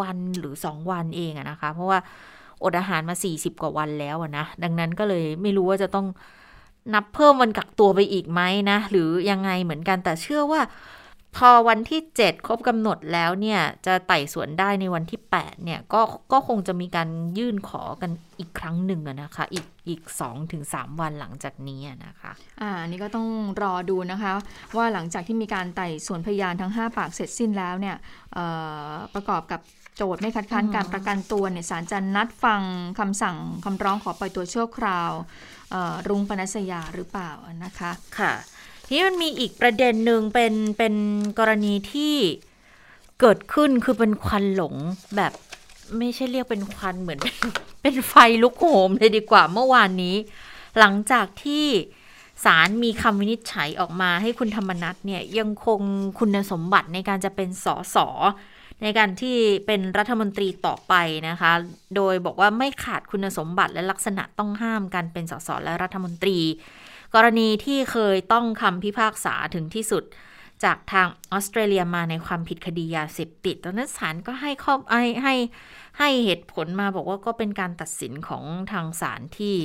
[0.00, 1.98] วันหรือสองวันเองอะนะคะ เพราะว่า
[2.62, 6.06] อดอาหารมาสี่สิบกว่าวันแล้วอะนะ ดังนั้นก็เลยไม่รู้ว่าจะต้อง
[6.94, 8.40] นับเพิ่มวันกักตัวไปอีกไหม
[8.70, 10.60] นะ หรือยังไงเหมือนกันแต่เชื่อว่า
[11.36, 16.00] พอวันที่ 7 ครบกำหนดแล้วเนี่ย จะไต่สวนได้ในวันที่ 8 เนี่ย ก็
[16.32, 17.08] ก็คงจะมีการ
[17.38, 23.26] ยื่นขอกันอีกครั้งหนึ่งอะนะคะ อีกอีก2ถึง3วันหลังจากนี้อะนะคะ อ่าอันนี้ก็ต้อง
[23.62, 24.32] รอดูนะคะ
[24.76, 27.96] ว่าหลังจากที่มีการไต่สวนพยานทั้ง 5 ปากเสร็จสิ้นแล้วเนี่ย
[28.34, 28.44] เอ่
[28.86, 29.60] อประกอบกับ
[29.96, 32.62] โจทย์ไม่คัดค้านอืมการประกันตัวเนี่ยศาลจะนัดฟัง
[32.98, 35.10] คำสั่งคำร้องขอปล่อยตัวชั่วคราว
[35.70, 37.30] เอ่อรุ้งปนัสยาหรือเปล่า
[37.64, 38.61] นะคะ ค่ะที
[38.92, 40.94] นี้มันมีอีกประเด็นหนึ่งเป็นเป็น
[41.38, 42.14] กรณีที่
[43.20, 44.74] เกิดขึ้นคือเป็นควันหลง
[45.16, 45.32] แบบ
[45.98, 47.20] ไม่ใช่เรียกเป็นควันเหมือน
[47.82, 50.16] เป็นไฟลุกโหมเลยดีกว่าเมื่อวานนี้
[50.78, 51.66] หลังจากที่
[52.44, 55.80] ศาลมีคำวินิจฉัยออกมาให้คุณธรรมนัฐเนี่ยยังคง
[56.18, 57.96] คุณสมบัติในการจะเป็นสส
[58.82, 59.36] ในการที่
[59.66, 60.94] เป็นรัฐมนตรีต่อไป
[61.28, 61.52] นะคะ
[61.96, 66.38] โดยบอกว่าไม่ขาดคุณสมบัติและลักษณะต้องห้ามการเป็นสสและรัฐมนตรี
[67.14, 70.04] กรณีที่เคยต้องคำพิพากษาถึงที่สุด
[70.64, 75.34] จากทางออสเตรเลียมาในความผิดคดียาเสพติด ตอนนั้นศาลก็ให้ข้อให้ให้
[75.98, 79.56] ให้เหตุผลมาบอกว่าก็เป็นการตัดสินของทางศาลที่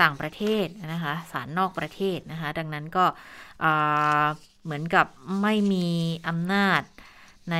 [0.00, 3.04] ต่างประเทศนะคะศาลนอกประเทศนะคะดังนั้นก็
[4.64, 5.06] เหมือนกับ
[5.42, 5.88] ไม่มี
[6.28, 6.82] อำนาจ
[7.50, 7.54] ใน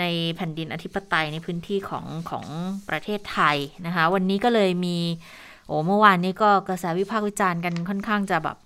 [0.00, 0.04] ใน
[0.36, 2.46] แผ่นดินอธิปไตยในพื้นที่ของของ
[2.88, 3.56] ประเทศไทย
[3.86, 4.98] นะคะวันนี้ก็เลยมี
[5.70, 8.56] อ้เมื่อวานนี้ก็กระแสวิพากษ์วิจารณ์กันค่อนข้างจะแบบ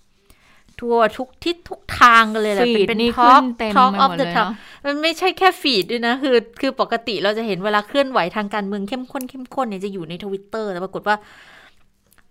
[0.81, 11.17] ทั่วทุกทิศทุกทางกันเลยแหละ feed เป็นนี่ท็อขึ้นเต็มไปออฟหมดเลอะย top of the top เนาะมันไม่ใช่แค่ feed ด้วยนะ คือ คือปกติเราจะเห็นเวลาเคลื่อนไหวทางการเมืองเข้มข้นเข้มข้นเนี่ยจะอยู่ในทวิตเตอร์แต่ปรากฏว่า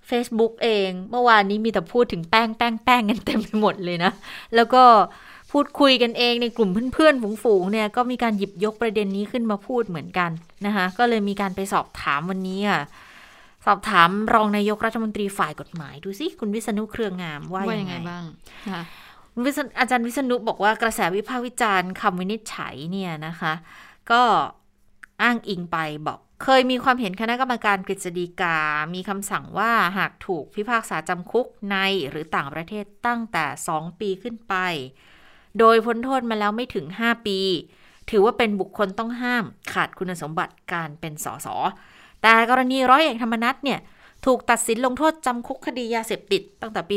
[0.09, 4.11] Facebook เอง เมื่อวานนี้มีแต่พูดถึงแป้งแป้งแป้งกันเต็มไปหมดเลยนะ
[4.55, 4.83] แล้วก็
[5.51, 10.31] พูดคุยกันเองในกลุ่มเพื่อนๆฝูงๆเนี่ยก็มีการหยิบยกประเด็นนี้ขึ้นมาพูดเหมือนกัน
[10.65, 12.81] นะคะก็เลยมีการไปสอบถามวันนี้อะ
[13.65, 18.23] สอบถามรองนายกรัฐมนตรีฝ่ายกฎหมาย ดูสิคุณวิษณุเครืองามว่าว่ายัยังงไงไงบ้าง
[18.69, 18.81] ค่ะ
[19.45, 23.53] วิษณุอาจารย์วิษณุบอกว่ากระแสวิพากษ์วิจารณ์คำวินิจฉัยเนี่ยนะคะ
[24.11, 24.23] ก็
[25.21, 28.57] อ้างอิงไปบอกเคยมีความเห็นคณะกรรมการกฤษฎีกา
[28.93, 31.75] มีคำสั่งว่าหากถูกพิพากษาจำคุกใน
[32.09, 33.45] หรือต่างประเทศตั้งแต่
[33.75, 34.55] 2 ปีขึ้นไป
[35.59, 37.39] โดยพ้นโทษมาแล้วไม่ถึง 5 ปี
[38.09, 39.43] ถือว่าเป็นบุคคลต้องห้าม
[39.73, 41.47] ขาดคุณสมบัติการเป็นสส
[42.23, 43.79] แต่กรณีร้อยเอกธรรมนัฐเนี่ย
[44.25, 46.95] ถูกตัดสินลงโทษจำคุกคดียาเสพติด ตั้งแต่ปี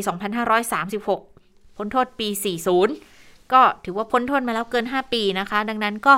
[1.23, 2.29] 2536 พ้นโทษปี
[2.91, 6.15] 40 ก็ถือว่าพ้นโทษมาแล้วเกิน 5 ปีนะคะ ดังนั้นก็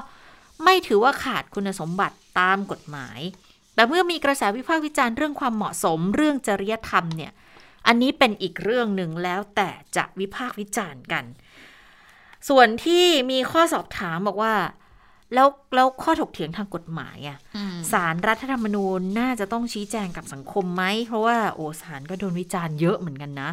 [0.64, 3.20] ไม่ถือว่าขาดคุณสมบัติตามกฎหมาย
[3.74, 7.32] แต่เมื่อมีกระแสวิพากษ์วิจารณ์เรื่องความเหมาะสมเรื่องจริยธรรมเนี่ย
[7.86, 11.24] อันนี้เป็นอีกเรื่องหนึ่งแล้วแต่จะวิพากษ์วิจารณ์กัน
[12.48, 14.54] ส่วนที่มีข้อสอบถามบอกว่า
[15.34, 23.50] แล้วแล้วข้อถกเถียงทางกฎหมายอะอืมสารรัฐธรรมนูญน่าจะต้องชี้แจงกับสังคมไหม เพราะว่าโอ้สารก็โดนวิจารณ์เยอะเหมือนกันนะ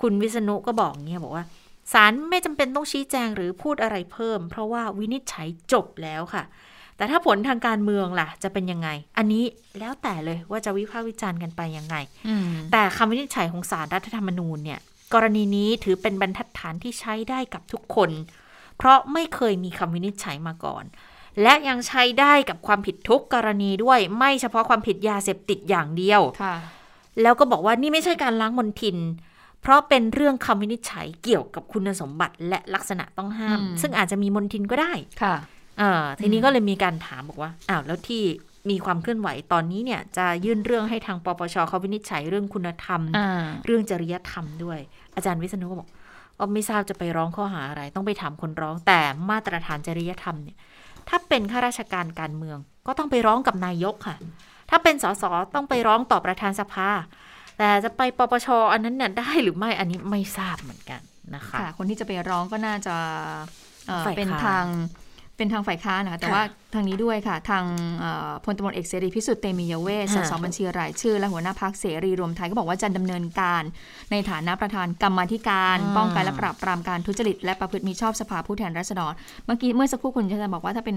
[0.00, 1.44] คุณวิษณุก็บอกเงี้ยบอกว่า
[1.92, 6.44] สารไม่จำเป็นต้องชี้แจงหรือพูดอะไรเพิ่ม เพราะว่าวินิจฉัยจบแล้วค่ะ
[6.96, 8.88] แต่ถ้าผลทางการเมืองล่ะ จะเป็นยังไง
[9.18, 9.44] อันนี้
[9.78, 11.96] แล้วแต่เลยว่าจะวิพากษ์วิจารณ์กันไปยังไง
[12.28, 14.80] อืมแต่คำวินิจฉัยของสารรัฐธรรมนูญเนี่ย
[15.14, 18.10] กรณีนี้ถือเป็นบรรทัดฐานที่ใช้ได้กับทุกคน
[18.78, 20.84] เพราะไม่เคยมีคำวินิจฉัยมาก่อน
[21.42, 26.56] และยังใช้ได้กับความผิดทุกกรณีด้วย ไม่เฉพาะความผิดยาเสพติดอย่างเดียวค่ะ
[27.22, 28.96] แล้วก็บอกว่านี่ไม่ใช่การล้างมลทิน
[29.62, 35.36] เพราะเป็นเรื่องคำวินิจฉัยเกี่ยวกับคุณสมบัติและลักษณะต้องห้ามอืมซึ่งอาจจะมีมลทินก็ได้ค่ะ
[35.78, 38.22] เออทีนี้ก็เลยมีการถามบอกว่าอ้าวแล้วที่
[38.70, 43.28] มีความเคลื่อนไหวตอนนี้เนี่ย จะยื่นเรื่องให้ทางปปชเขาวินิจฉัยเรื่องคุณธรรมอ่า
[43.64, 44.78] เรื่องจริยธรรมด้วย
[45.14, 45.88] อาจารย์วิษณุก็บอก
[46.38, 50.56] ว่าไม่ทราบจะไปร้องข้อหาอะไร ต้องไปถามคนร้องแต่มาตรฐานจริยธรรมเนี่ย
[51.08, 54.16] ถ้าเป็นข้าราชการการเมือง ก็ต้องไปร้องกับนายกค่ะ
[54.70, 55.24] ถ้าเป็นสส
[55.54, 56.90] ต้องไปร้องต่อประธานสภา
[57.58, 61.00] แต่จะไปปปชอันนั้นเนี่ยได้หรือไม่อันนี้ไม่ทราบเหมือนกัน
[61.34, 62.96] นะคะค่ะคนที่จะไปร้องก็น่าจะ
[63.86, 64.64] เอ่อฝ่ายเป็นค้านทาง
[65.38, 66.42] เป็นทางฝ่ายค้านนะคะแต่ค่ะว่า
[66.74, 67.64] ทางนี้ด้วยค่ะ ทาง
[67.98, 73.62] เอ่อพลตำรวจเอกเสรีพิสุทธิ์เตมียเวทสค่ะสบัญชีรายชื่อ และหัวหน้าพักเสรีรวมไทยก็บอกว่าจะดำเนินการ
[74.10, 79.12] ในฐานะประธานกรรมาธิการอืมป้องกันและปราบปรามการทุจริต และประพฤติมิชอบสภาผู้แทนราษฎร
[79.46, 80.96] เมื่อกี้เมื่อสักครู่คุณจะบอกว่าถ้าเป็น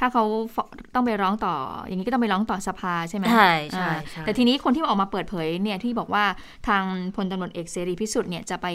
[0.00, 0.24] ถ้าเขา
[0.54, 1.54] ฟ้องต้องไปร้องต่อ
[1.86, 6.24] อย่างนี้ก็ต้องไปร้องต่อสภาใช่ไหมใช่ใช่อ่าใช่แต่ทีนี้คนที่ออกมาเปิดเผยเนี่ยที่บอกว่า
[6.68, 6.82] ทาง
[7.16, 8.66] พลตำรวจเอกเสรีพิสุทธิ์เนี่ยจะไป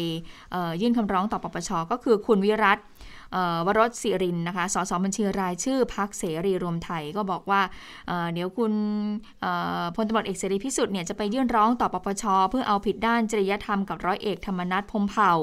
[0.52, 3.07] เอ่อยื่นคำร้องต่อปปชก็คือคุณวิรัตเอ่อ
[3.66, 7.62] วรสศิรินนะคะ สสบัญชีรายชื่อพักเสรีรวมไทยก็บอกว่า
[8.08, 8.74] เเดี๋ยวคุณ
[9.96, 15.34] พลตำรวจเอกเสรีพิสุทธิ์เนี่ยจะไปยื่นร้องต่อปปชเพื่อเอาผิดด้านจริยธรรมกับร้อยเอกธรรมนัฐพมเผ่า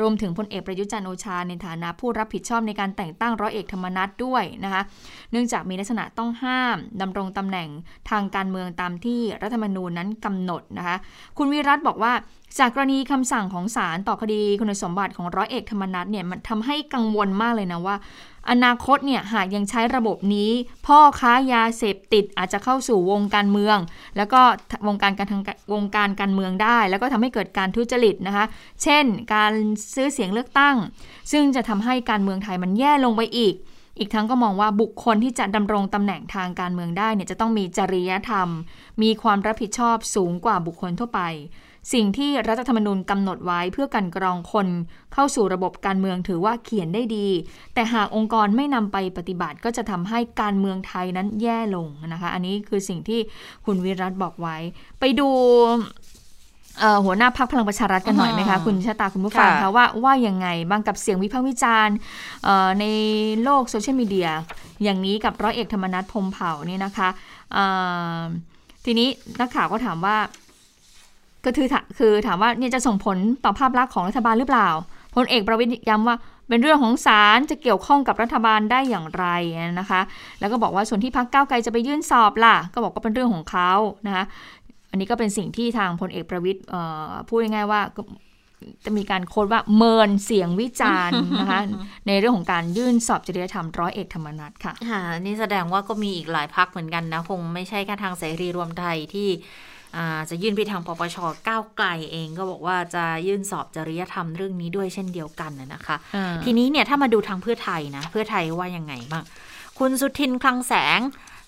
[0.00, 4.82] รวมถึงพลเอกประยุจันโอชาในฐานะผู้รับผิดชอบในการแต่งตั้งร้อยเอกธรรมนัฐด้วยนะคะ
[5.30, 7.68] เนื่องจากมีลักษณะต้องห้ามดำรงตำแหน่ง
[8.10, 10.96] ทางการเมืองตามที่รัฐธรรมนูญนั้นกำหนดนะคะ
[11.38, 12.12] คุณวิรัตบอกว่า
[12.58, 17.96] จากกรณีคำสั่งของศาลต่อคดีคุณสมบัติของร้อยเอกธรรมนัฐเนี่ยมันทำให้กังวลมากเลยนะว่า
[18.50, 20.50] อนาคตเนี่ยหากยังใช้ระบบนี้
[20.86, 23.78] พ่อค้ายาเสพติดอาจจะเข้าสู่วงการเมือง
[24.16, 24.40] แล้วก็
[24.86, 25.42] วงการการทาง
[25.72, 28.44] วงการการเมืองได้ แล้วก็ทำให้เกิดการทุจริตนะคะ
[28.82, 29.52] เช่น การ
[29.94, 30.76] ซื้อเสียงเลือกตั้ง
[31.32, 33.54] ซึ่งจะทำให้การเมืองไทยมันแย่ลงไปอีก
[33.98, 38.48] อีกทั้งก็มองว่าบุคคลที่จะดำรงตำแหน่งทางการเมืองได้เนี่ยจะต้องมีจริยธรรม
[39.02, 41.22] มีความรับผิดชอบสูงกว่าบุคคลทั่วไป
[41.92, 44.68] สิ่งที่รัฐธรรมนูญกำหนดไว้เพื่อกันกรองคน
[45.12, 47.28] เข้าสู่ระบบการเมืองถือว่าเขียนได้ดี
[47.74, 53.20] แต่หากองค์กรไม่นำไปปฏิบัติก็จะทำให้การเมืองไทยนั้นแย่ลงนะคะ อันนี้คือสิ่งที่
[53.64, 54.56] คุณวิรัตบอกไว้
[55.00, 55.28] ไปดู
[56.80, 61.96] เอ่อหัวหน้าพักพลังประชารัฐกันหน่อยไหมคะอืมคุณชะตาคุณผู้ฟังค่ะคะว่าว่ายังไงบ้างกับเสียงวิพากษ์วิจารณ์
[62.44, 62.84] เอ่อใน
[63.42, 64.28] โลกโซเชียลมีเดีย
[64.84, 67.08] อย่างนี้กับร้อยเอกธรรมนัฐพรหมเผ่านี่นะคะ
[67.52, 67.64] เอ่
[68.18, 68.20] อ
[68.84, 69.08] ทีนี้
[69.40, 70.16] นักข่าวก็ถามว่า
[71.44, 74.68] ก็คือถาคือถามว่าเนี่ยจะส่งผลต่อภาพลักษณ์ของรัฐบาลหรือเปล่า
[75.14, 76.16] พลเอกประวิตยย้ำว่า
[76.48, 79.26] เป็นเรื่องของศาลจะเกี่ยวข้องกับรัฐบาลได้อย่างไร
[79.80, 80.00] นะคะ
[80.40, 83.72] แล้วก็บอกว่าส่วนที่พักก้าวไกลจะไปยื่นสอบล่ะ ก็บอกว่าเป็นเรื่องของเขา
[84.06, 84.24] นะคะ
[84.90, 88.02] อันนี้ก็เป็นสิ่งที่ทางพลเอกประวิตยเอ่อพูดง่ายๆว่าก็
[88.84, 91.60] จะมีการโค้ดว่าเมินเสียงวิจารณ์นะคะ
[92.06, 99.73] ในเรื่องของการยื่นสอบจริยธรรมร้อยเอกธรรมนัฐค่ะ ค่ะ นี่แสดงว่าก็มีอีกหลายพักเหมือนกันนะ คงไม่ใช่แค่ทางเสรีรวมไทยที่อ่า
[100.30, 101.16] จะยื่นไปทางปปช
[101.48, 105.96] ก้าวไกลเองก็บอกว่าจะยื่นสอบจริยธรรมเรื่องนี้ด้วยเช่นเดียวกันนะนะคะ
[106.44, 109.24] ทีนี้เนี่ยถ้ามาดูทางเพื่อไทยนะ เพื่อไทยว่ายังไงบ้าง
[109.78, 111.00] คุณสุทินคลังแสง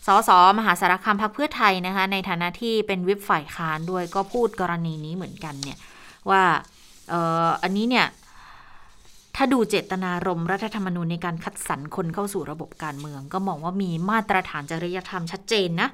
[0.07, 5.79] สสมหาสารคามพักเพื่อไทยนะคะ ในฐานะที่เป็นวิปฝ่ายค้านด้วยก็พูดกรณีนี้เหมือนกันเนี่ย
[6.31, 6.43] ว่า
[7.09, 8.07] เอ่ออันนี้เนี่ย
[9.37, 15.89] ถ้าดูเจตนารมณ์รัฐธรรมนูญในการคัดสรรคนเข้าสู่ระบบการเมือง ก็มองว่ามีมาตรฐานจริยธรรมชัดเจนนะ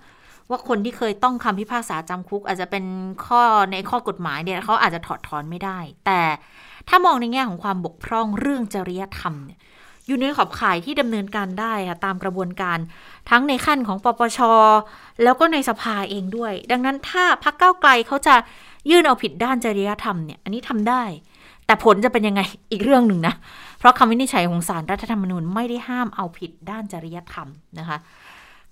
[0.53, 2.85] ว่าคนที่เคยต้องคำพิพากษาจำคุก อาจจะเป็น
[3.27, 3.43] ข้อ
[3.73, 6.23] ในข้อกฎหมายเนี่ยเขาอาจจะถอดถอนไม่ได้ แต่
[6.89, 9.59] ถ้ามองในแง่ของความบกพร่องเรื่องจริยธรรมเนี่ย
[10.07, 12.79] อยู่ในขอบข่ายที่ดำเนินการได้ค่ะตามกระบวนการ
[13.31, 14.39] ทั้งในขั้นของปปช
[15.23, 18.35] แล้วก็ในสภาเองด้วย ดังนั้นถ้าพักเก้าไกลเขาจะ
[18.91, 21.03] ยื่นเอาผิดด้านจริยธรรมเนี่ยอันนี้ทำได้
[21.67, 22.43] แต่ผลจะเป็นยังไง
[22.73, 23.35] อีกเรื่องหนึ่งนะ
[23.79, 27.49] เพราะคำวินิจฉัยของศาลรัฐธรรมนูญไม่ได้ห้ามเอาผิดด้านจริยธรรม
[27.79, 27.99] นะคะ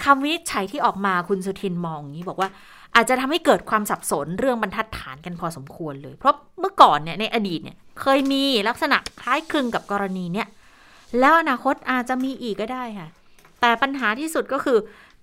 [0.05, 2.49] คำวินิจฉัยที่ออกมาคุณสุทินมองอย่างนี้บอกว่า
[2.95, 10.49] อาจจะทำให้เกิดความสับสนเรื่องบรรทัดฐานกันพอสมควรเลย เพราะเมื่อก่อนเนี่ยในอดีตเนี่ยเคยมีลักษณะคล้ายคลึงกับกรณีเนี่ย
[11.21, 13.09] แล้วอนาคตอาจจะมีอีกก็ได้ค่ะ
[13.61, 14.79] แต่ปัญหาที่สุดก็คือ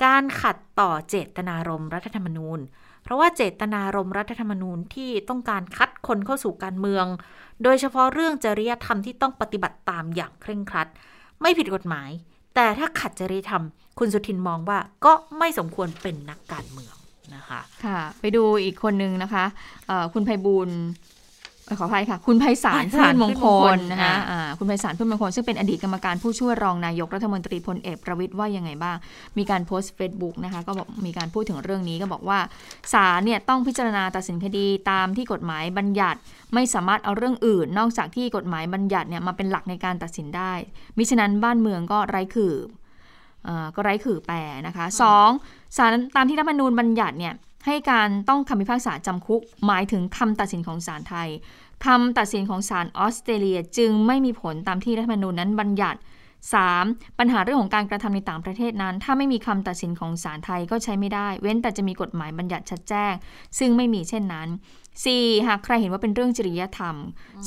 [0.06, 2.60] การขัดต่อเจตนารมณ์รัฐธรรมนูญ
[3.04, 7.06] เพราะว่าเจตนารมณ์รัฐธรรมนูญที่ต้องการคัดคนเข้าสู่การเมือง
[7.64, 10.88] โดยเฉพาะเรื่องจริยธรรมที่ต้องปฏิบัติตามอย่างเคร่งครัด
[11.42, 12.10] ไม่ผิดกฎหมาย
[12.60, 13.64] แต่ถ้าขัดจริยธรรม
[14.00, 16.96] คุณสุทินมองว่าก็ไม่สมควรเป็นนักการเมือง
[17.36, 19.46] นะคะ ค่ะ ไปดูอีกคนนึงนะคะ
[20.14, 21.17] คุณไพบูลย์เอ่อ
[21.80, 28.98] ขออภัยค่ะ คุณไพศาลไพศาลพืชมงคพืชมงคลลนะคะอ่าอ่าคุณไพศาลพืชมงคล ซึ่งเป็นอดีตกรรมการผู้ช่วยรองนายกรัฐมนตรีพลเอกประวิตยว่ายังไงบ้าง
[29.38, 32.40] มีการโพสต์ Facebook นะคะ ก็บอกมีการพูดถึงเรื่องนี้ก็บอกว่า
[32.94, 36.20] ศาลเนี่ยต้องพิจารณาตัดสินคดีตามที่กฎหมายบัญญัติ
[36.54, 40.54] ไม่สามารถเอาเรื่องอื่น นอกจากที่กฎหมายบัญญัติเนี่ยมาเป็นหลักในการตัดสินได้
[40.98, 42.56] มิฉะนั้นบ้านเมืองก็ไร้ขื่อ
[43.46, 44.36] เอ่อก็ไร้ขื่อแปร
[44.68, 45.30] นะคะสอง
[45.78, 47.34] ศาลตามที่รัฐธรรมนูญบัญญัติเนี่ย
[47.68, 51.30] ให้การต้องคำพิพากษาจำคุก หมายถึงคำตัดสินของศาลไทย
[51.86, 56.00] คำตัดสินของศาลออสเตรเลียจึงไม่มีผลตามที่รัฐธรรมนูญนั้นบัญญัติ
[56.60, 57.20] 3.
[57.20, 63.14] ปัญหาเรื่องของการกระทำในต่างประเทศนั้น ถ้าไม่มีคำตัดสินของศาลไทยก็ใช้ไม่ได้ เว้นแต่จะมีกฎหมายบัญญัติชัดแจ้ง
[63.60, 64.48] ซึ่งไม่มีเช่นนั้น
[65.06, 65.48] 4.
[65.48, 66.96] หากใครเห็นว่าเป็นเรื่องจริยธรรม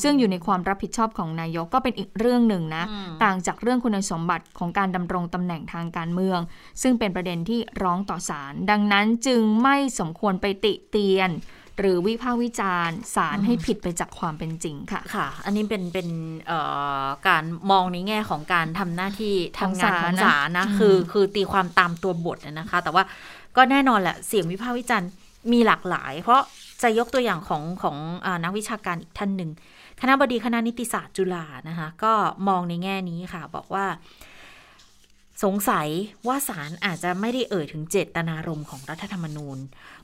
[0.03, 6.41] ซึ่งอยู่ในความรับผิดชอบของนายกก็เป็นอีกเรื่องหนึ่งนะอืมต่างจากเรื่องคุณสมบัติของการดำรงตำแหน่งทางการเมือง
[6.83, 11.31] ซึ่งเป็นประเด็นที่ร้องต่อศาลดังนั้นจึงไม่สมควรไปติเตียน
[11.79, 16.09] หรือวิพากษ์วิจารณ์ศาลให้ผิดไปจากความเป็นจริงค่ะค่ะ อันนี้เป็นเป็น
[16.47, 16.59] เอ่
[17.05, 23.03] อการมองในแง่ของการทำหน้าที่ทำงานของศาลนะอืมคือคือตีความตามตัวบทน่ะนะคะ แต่ว่า
[23.57, 25.09] ก็แน่นอนแหละเสียงวิพากษ์วิจารณ์
[25.53, 26.41] มีหลากหลาย เพราะ
[26.83, 29.51] จะยกตัวอย่างของของอนักวิชาการอีกท่านหนึ่ง
[30.01, 32.13] คณะบดีคณะนิติศาสตร์จุฬานะคะ ก็
[32.49, 33.87] มองในแง่นี้ค่ะ บอกว่า
[35.47, 35.89] สงสัย
[36.27, 39.59] ว่าศาลอาจจะไม่ได้เอ่ยถึงเจตนารมณ์ของรัฐธรรมนูญ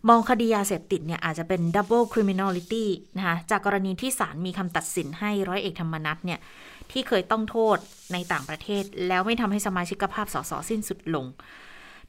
[0.08, 6.40] มองคดียาเสพติดเนี่ยอาจจะเป็น double criminality นะคะ จากกรณีที่ศาลมีคำตัดสินให้ร้อยเอกธรรมนัฐเนี่ย
[6.90, 7.76] ที่เคยต้องโทษ
[8.12, 11.26] ในต่างประเทศ แล้วไม่ทำให้สมาชิกภาพสสสิ้นสุดลง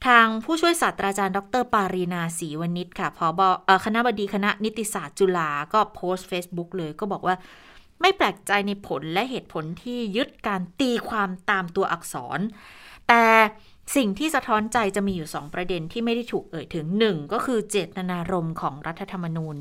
[0.06, 7.36] ทางผู้ช่วยศาสตราจารย์ ดร ปารีนาศรีวณิชค่ะพอบอคณะบดีคณะนิติศาสตร์จุฬาก็โพสต์ Facebook เลยก็บอกว่า
[8.00, 12.40] ไม่แปลกใจในผลและเหตุผลที่ยึดการตีความตามตัวอักษร
[13.08, 13.24] แต่
[13.96, 19.56] สิ่งที่สะท้อนใจจะมีอยู่ 2 ประเด็นที่ไม่ได้ถูกเอ่ยถึง 1 ก็คือเจตนารมณ์ของรัฐธรรมนูญ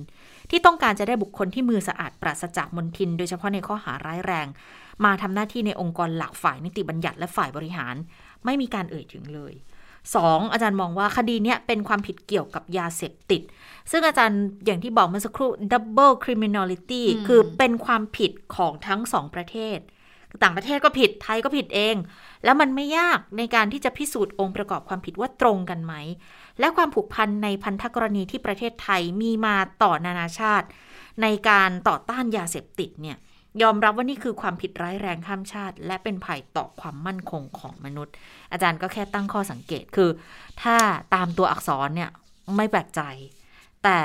[0.49, 4.47] ที่ต้องการจะได้บุคคลที่มือสะอาดปราศจากมลทิน โดยเฉพาะในข้อหาร้ายแรง
[5.05, 7.95] มาทำหน้าที่ในองค์กรหลักฝ่ายนิติบัญญัติและฝ่ายบริหาร
[8.45, 9.53] ไม่มีการเอ่ยถึงเลย
[10.15, 10.51] 2.
[10.51, 13.41] อาจารย์มองว่าคดีเนี้ยเป็นความผิดเกี่ยวกับยาเสพติด
[13.91, 19.79] ซึ่งอาจารย์อย่างที่บอกเมื่อสักครู่ double criminality อืมคือเป็นความผิดของทั้งสองประเทศ
[20.43, 21.95] ต่างประเทศก็ผิดไทยก็ผิดเอง
[22.43, 25.93] แล้วมันไม่ยากในการที่จะพิสูจน์องค์ประกอบความผิดว่าตรงกันไหม
[26.59, 30.67] และความผูกพันในพันธกรณีที่ประเทศไทยมีมาต่อนานาชาติ
[31.21, 33.17] ในการต่อต้านยาเสพติดเนี่ย
[33.61, 38.13] ยอมรับว่านี่คือความผิดร้ายแรงข้ามชาติ และเป็นภัยต่อความมั่นคงของมนุษย์
[38.51, 40.09] อาจารย์ก็แค่ตั้งข้อสังเกตคือ
[40.61, 40.75] ถ้า
[41.15, 42.09] ตามตัวอักษรเนี่ย
[42.55, 43.01] ไม่แปลกใจ
[43.83, 43.99] แต่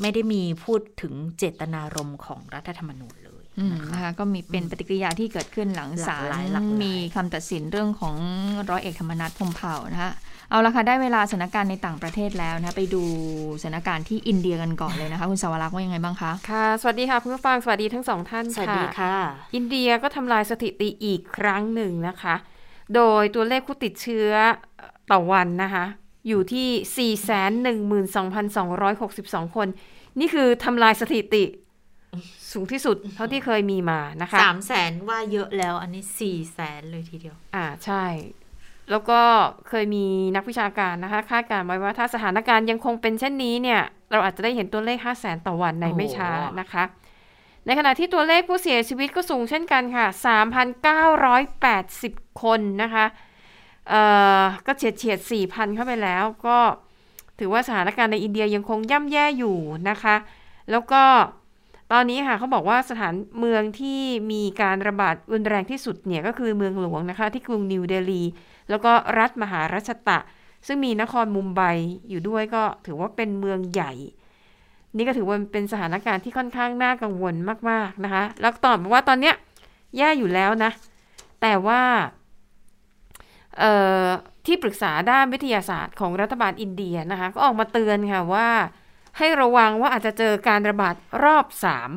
[0.00, 8.16] ไม่ได้มีพูดถึงเจตนารมณ์ของรัฐธรรมนูญเลยอืมนะคะนะคะก็มีเป็นปฏิกิริยาที่เกิดขึ้นหลังหลากศาลหลายหลากหลายมีคำตัดสินเรื่องของ
[8.70, 10.12] ร้อยเอกธรรมนัฐพรหมเผ่านะคะ
[10.50, 13.02] เอาละค่ะได้เวลาสถานการณ์ในต่างประเทศแล้วนะคะไปดู
[13.62, 19.14] สถานการณ์ที่อินเดียกันก่อนเลยนะคะ คุณสาวรักษ์ว่ายังไงบ้างคะค่ะ สวัสดีค่ะคุณผู้ฟังสวัสดีทั้งสองท่านสวัสดีค่ะ
[19.54, 22.34] อินเดียก็ทำลายสถิติอีกครั้งหนึ่งนะคะ
[22.94, 24.30] โดยตัวเลขผู้ติดเชื้อ
[25.12, 25.84] ต่อวันนะคะ
[26.28, 27.12] อยู่ที่
[29.46, 29.68] 412,262 คน
[30.20, 31.44] นี่คือทำลายสถิติ
[32.52, 38.04] สูงที่สุดเท่าที่เคยมีมานะคะสามแสนว่าเยอะแล้วอันนี้สี่แสนเลยทีเดียว อ่าใช่
[38.90, 39.20] แล้วก็
[39.68, 40.04] เคยมี
[40.36, 43.80] นักวิชาการนะคะคาดการณ์ไว้ว่าถ้าสถานการณ์ยังคงเป็นเช่นนี้เนี่ย
[44.10, 46.84] เราอาจจะได้เห็นตัวเลข 5 0 0แสนต่อวันในไม่ช้าโอ้โหนะคะ
[47.66, 50.06] ในขณะที่ตัวเลขผู้เสียชีวิตก็สูงเช่นกันค่ะ
[51.04, 53.04] 3,980 คนนะคะ
[53.88, 54.02] เอ่
[54.40, 55.18] อก็เฉียดเฉียด
[55.48, 56.58] 4,000 เข้าไปแล้วก็
[57.38, 59.56] ถือว่าสถานการณ์ในอินเดียยังคงย่ำแย่อยู่
[59.90, 60.16] นะคะ
[60.70, 61.02] แล้วก็
[61.92, 64.00] ตอนนี้ค่ะเขาบอกว่าสถานเมืองที่
[64.32, 68.22] มีการระบาดรุนแรงที่สุดเนี่ยก็คือเมืองหลวงนะคะ ที่กรุงนิวเดลี
[68.70, 70.18] แล้วก็รัฐมหารัชตะ
[70.66, 71.62] ซึ่งมีนครมุมไบ
[72.08, 73.92] อยู่ด้วยก็ถือว่าเป็นเมืองใหญ่
[74.96, 77.34] นี่ก็ถือว่าเป็นสถานการณ์ที่ค่อนข้างน่ากังวล
[77.70, 79.34] มากๆนะคะ แล้วตอบบอกว่าตอนเนี้ย
[79.96, 80.70] แย่อยู่แล้วนะ
[81.42, 81.80] แต่ว่า
[84.46, 88.48] ที่ปรึกษาด้านวิทยาศาสตร์ของรัฐบาลอินเดียนะคะ ก็ออกมาเตือนค่ะว่า
[89.18, 90.94] ให้ระวังว่าอาจจะเจอการระบาด
[91.24, 91.90] รอบสาม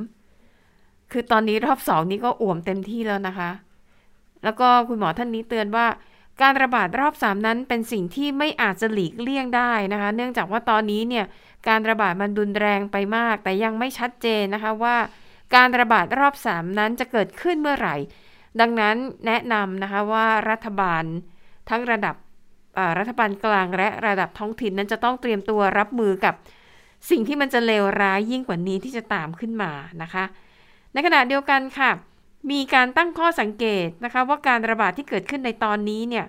[1.11, 3.49] คือตอนนี้รอบสองนี้ก็อ่วมเต็มที่แล้วนะคะ
[4.43, 5.87] แล้วก็คุณหมอท่านนี้เตือนว่า
[6.41, 11.25] การระบาดรอบสามนั้นเป็นสิ่งที่ไม่อาจจะหลีกเลี่ยงได้นะคะ เนื่องจากว่าตอนนี้เนี่ย
[11.67, 14.97] การระบาดมันรุนแรงไปมาก แต่ยังไม่ชัดเจนนะคะว่า
[15.55, 17.95] การระบาดรอบ3นั้นจะเกิดขึ้นเมื่อไหร่
[18.59, 18.95] ดังนั้น
[19.27, 21.03] แนะนำนะคะว่ารัฐบาล
[21.69, 22.15] ทั้งระดับ
[22.97, 26.35] รัฐบาลกลางและระดับท้องถิ่นนั้นจะต้องเตรียมตัวรับมือกับ
[27.09, 30.23] สิ่งที่มันจะเลวร้ายยิ่งกว่านี้ที่จะตามขึ้นมานะคะ
[30.93, 31.91] ในขณะเดียวกันค่ะ
[32.51, 36.25] มีการตั้งข้อสังเกตนะคะ ว่าการระบาดที่เกิดขึ้นในตอนนี้เนี่ย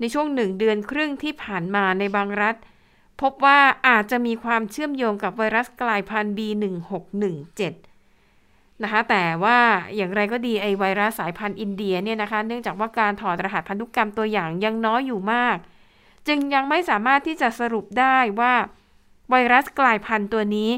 [0.00, 2.54] ในช่วงหนึ่งเดือนครึ่งที่ผ่านมาในบางรัฐ
[3.20, 3.58] พบว่า
[3.88, 7.62] อาจจะมีความเชื่อมโยงกับไวรัสกลายพันธุ์ B1617
[8.82, 9.58] นะคะแต่ว่า
[9.96, 15.56] อย่างไรก็ดีไอไวรัสสายพันธุ์อินเดียเนี่ยนะคะ เนื่องจากว่าการถอดรหัสพันธุกรรมตัวอย่างยังน้อยอยู่มาก
[16.28, 18.54] จึงยังไม่สามารถที่จะสรุปได้ว่า
[19.30, 20.70] ไวรัสกลายพันธุ์ตัวนี้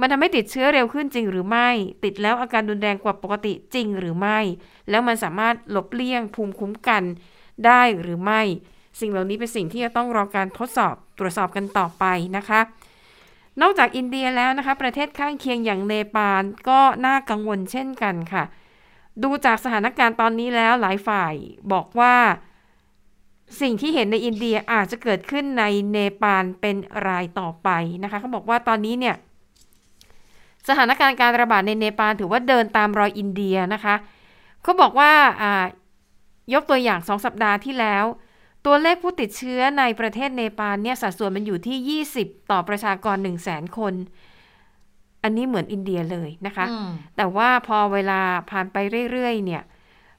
[0.00, 1.68] มันทำให้ติดเชื้อเร็วขึ้นจริงหรือไม่
[2.04, 4.38] ติดแล้วอาการรุนแรงกว่าปกติจริงหรือไม่
[4.90, 7.02] แล้วมันสามารถหลบเลี่ยงภูมิคุ้มกัน
[7.66, 8.40] ได้หรือไม่
[9.00, 12.04] สิ่งเหล่านี้เป็นสิ่งที่จะต้องรอการทดสอบตรวจสอบกันต่อไป
[12.36, 12.60] นะคะ
[13.60, 18.44] นอกจากอินเดียแล้วนะคะ ประเทศข้างเคียงอย่างเนปาลก็น่ากังวลเช่นกันค่ะ
[19.22, 21.34] ดูจากสถานการณ์ตอนนี้แล้วหลายฝ่าย
[21.72, 22.14] บอกว่า
[23.60, 26.76] สิ่งที่เห็นในอินเดียอาจจะเกิดขึ้นในเนปาลเป็น
[27.08, 27.68] รายต่อไป
[28.02, 29.16] นะคะเขาบอกว่าตอนนี้เนี่ย
[30.68, 33.94] สถานการณ์การระบาดในเนปาลถือว่าเดินตามรอยอินเดียนะคะ
[34.62, 35.64] เขาบอกว่าอ่า
[36.54, 38.04] ยกตัวอย่างสองสัปดาห์ที่แล้ว
[38.66, 43.94] ตัวเลขผู้ติดเชื้อในประเทศเนปาลเนี่ยสัดส่วนมันอยู่ที่ 20 ต่อประชากร 1 0 0 0 0แสนคน
[45.22, 48.76] อันนี้เหมือนอินเดียเลยนะคะอืมแต่ว่าพอเวลาผ่านไป
[49.10, 49.62] เรื่อยๆเนี่ย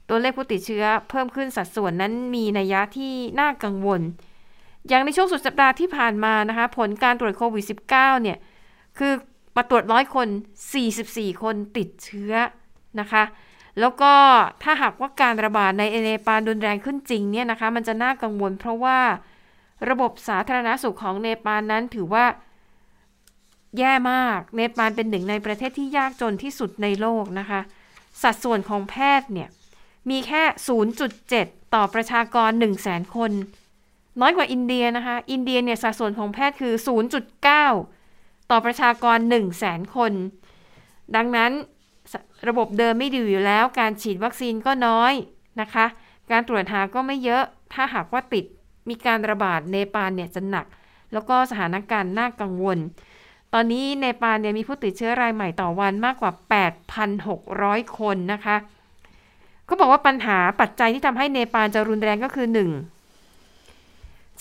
[0.10, 4.02] ตัวเลขผู้ติดเชื้อเพิ่มขึ้นสัดส่วนนั้นมีนัยยะที่น่ากังวล
[4.88, 8.38] อย่างในช่วงสุดสัปดาห์ที่ผ่านมานะคะ ผลการตรวจโควิด -19 เนี่ย
[8.98, 9.14] คือ
[9.56, 10.28] มาตรวจร้อยคน
[10.86, 12.34] 44 คนติดเชื้อ
[13.00, 13.24] นะคะ
[13.80, 14.14] แล้วก็
[14.64, 19.00] ถ้าหากว่าการระบาดในเนปาลรุนแรงขึ้นจริงเนี่ยนะคะ มันจะน่ากังวล เพราะว่า
[19.90, 22.26] ระบบสาธารณสุขของเนปาลนั้นถือว่า
[23.78, 27.62] แย่มาก เนปาลเป็นหนึ่งในประเทศที่ยากจนที่สุดในโลกนะคะ
[28.22, 29.50] สัดส่วนของแพทย์เนี่ย
[30.10, 30.44] มีแค่
[31.10, 33.32] 0.7 ต่อประชากร 1 0 0 0 0แสนคน
[34.22, 36.74] น้อยกว่าอินเดียนะคะ อินเดียเนี่ยสัดส่วนของแพทย์คือ
[37.62, 40.12] 0.9 ต่อประชากร 1 0 0 0 0แสนคน
[41.16, 41.52] ดังนั้น
[42.48, 45.14] ระบบเดิมไม่ดีอยู่แล้ว การฉีดวัคซีนก็น้อย
[45.62, 45.86] นะคะ
[46.32, 47.44] การตรวจหาก็ไม่เยอะ
[47.74, 48.46] ถ้าหากว่าติด
[48.90, 50.66] มีการระบาดเนปาลเนี่ยจะหนัก
[51.14, 52.78] แล้วก็สถานการณ์น่ากังวล
[53.54, 56.32] ตอนนี้เนปาลเนี่ยมีผู้ติดเชื้อรายใหม่ต่อวันมากกว่า
[57.16, 58.56] 8,600 คนนะคะ
[59.74, 62.70] เขาบอกว่าปัญหาปัจจัยที่ทำให้เนปาลจะรุนแรงก็คือหนึ่ง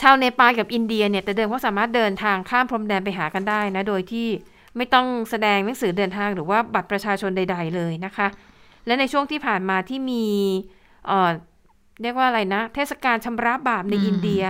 [0.00, 4.28] ชาวเนปาลกับอินเดียเนี่ยแต่เดิมเขาสามารถเดินทางข้ามพรมแดนไปหากันได้นะโดยที่
[4.76, 8.26] ไม่ต้องแสดงหนังสือเดินทางหรือว่าบัตรประชาชนใด ๆ เลยนะคะ
[8.86, 10.24] และในช่วงที่ผ่านมาที่มี
[11.06, 11.30] เอ่อ
[12.02, 14.42] เรียกว่าอะไรนะ เทศกาลชำระบาปในอืมอินเดีย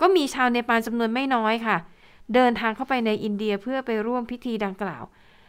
[0.00, 1.76] ก็มีชาวเนปาลจำนวนไม่น้อยค่ะ
[2.34, 5.02] เดินทางเข้าไปในอินเดียเพื่อไปร่วมพิธีดังกล่าว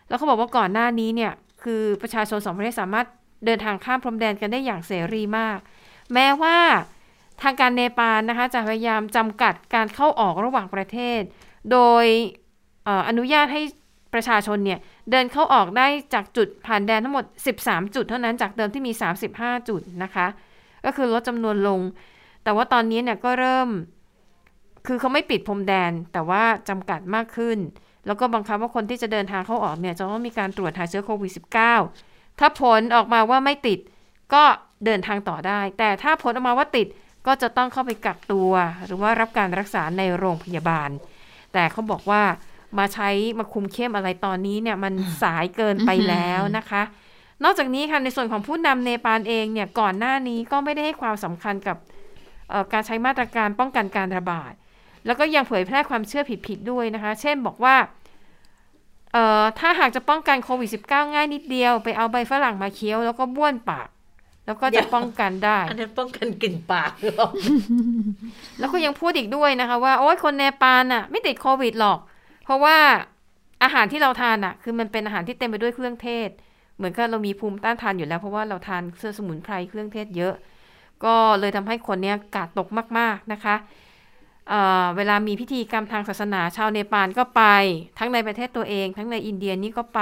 [0.07, 1.31] แล้วเขาบอกว่าก่อนหน้านี้เนี่ย
[1.63, 3.07] คือประชาชนสองประเทศสามารถ
[3.45, 5.57] เดินทางข้ามพรมแดนกันได้อย่างเสรีมาก
[6.13, 6.57] แม้ว่า
[7.41, 11.21] ทางการเนปาลนะคะจะพยายามจำกัดการเข้าออกระหว่างประเทศ
[11.71, 12.05] โดย
[12.87, 13.61] ออนุญาตให้
[14.13, 14.79] ประชาชนเนี่ย
[15.11, 17.25] เดินเข้าออกได้จากจุดผ่านแดนทั้งหมด
[17.59, 18.91] 13 จุดเท่านั้นจากเดิมที่มี
[19.29, 20.27] 35 จุดนะคะ
[20.85, 21.79] ก็คือลดจำนวนลง
[22.43, 23.69] แต่ว่าตอนนี้เนี่ยก็เริ่ม
[24.87, 27.57] คือเขาไม่ปิดพรมแดน แต่ว่าจำกัดมากขึ้น
[28.05, 33.79] แล้วก็บังคับว่าคนที่จะเดินทางเข้าออกเนี่ยจะต้องมีการตรวจหาเชื้อโควิด -19 ถ้าผลออกมาว่าไม่ติด
[34.33, 34.43] ก็
[34.85, 36.87] เดินทางต่อได้ แต่ถ้าผลออกมาว่าติด
[37.27, 38.51] ก็จะต้องเข้าไปกักตัว
[38.85, 40.89] หรือว่ารับการรักษาในโรงพยาบาล
[41.53, 42.21] แต่เขาบอกว่า
[42.77, 43.09] มาใช้
[43.39, 46.83] มาคุมเข้มอะไรตอนนี้เนี่ยมันสายเกินไปแล้วนะคะ
[47.43, 51.77] นอกจากนี้ค่ะในส่วนของผู้นำเนปาลเองเนี่ยก่อนหน้านี้ก็ไม่ได้ให้ความสำคัญกับ
[52.49, 54.53] เอ่อการใช้มาตรการป้องกันการระบาด
[55.05, 57.75] แล้วก็ยังเผยแพร่ความเชื่อผิดๆด้วยนะคะ เช่นบอกว่า
[59.13, 63.87] เอ่อถ้าหากจะป้องกันโควิด -19 ง่ายนิดเดียว ไปเอาใบฝรั่งมาเคี้ยวแล้วก็บ้วนปาก
[64.45, 67.27] แล้วก็เดี๋จะยวป้องกันได้ อันนั้นป้องกันกลิ่นปากหรือเปล่า
[68.59, 71.99] แล้วก็ยังพูดอีกด้วยนะคะว่า โอ้ยคนเนปาลน่ะ ไม่ติดโควิดหรอก
[72.45, 72.77] เพราะว่า
[73.63, 76.29] อาหารที่เราทานอะ คือมันเป็นอาหารที่เต็มไปด้วยเครื่องเทศ
[76.77, 80.33] เหมือนกับเรามีภูมิต้านทานอยู่แล้ว เพราะว่าเราทานเครื่องสมุนไพรเครื่องเทศเยอะ
[81.05, 83.55] ก็เลยทำให้คนเนี้ยกาดตกมาก ๆนะคะ
[84.49, 87.43] เอ่อเวลามีพิธีกรรมทางศาสนาชาวเนปาลก็ไป
[87.99, 90.01] ทั้งในประเทศตัวเอง ทั้งในอินเดียนี่ก็ไป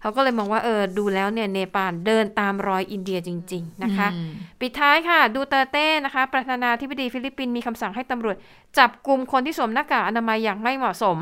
[0.00, 8.36] เขาก็เลยมองว่าเออดูแล้วเนี่ยเนปาลเดินตามรอยอินเดียจริง ๆ นะคะอืมปิดท้ายค่ะดูเตอร์เต้นะคะ ประธานาธิบดีฟิลิปปินส์มีคำสั่งให้ตำรวจ
[8.78, 11.18] จับกลุ่มคนที่สวมหน้ากากอนามัยอย่างไม่เหมาะสม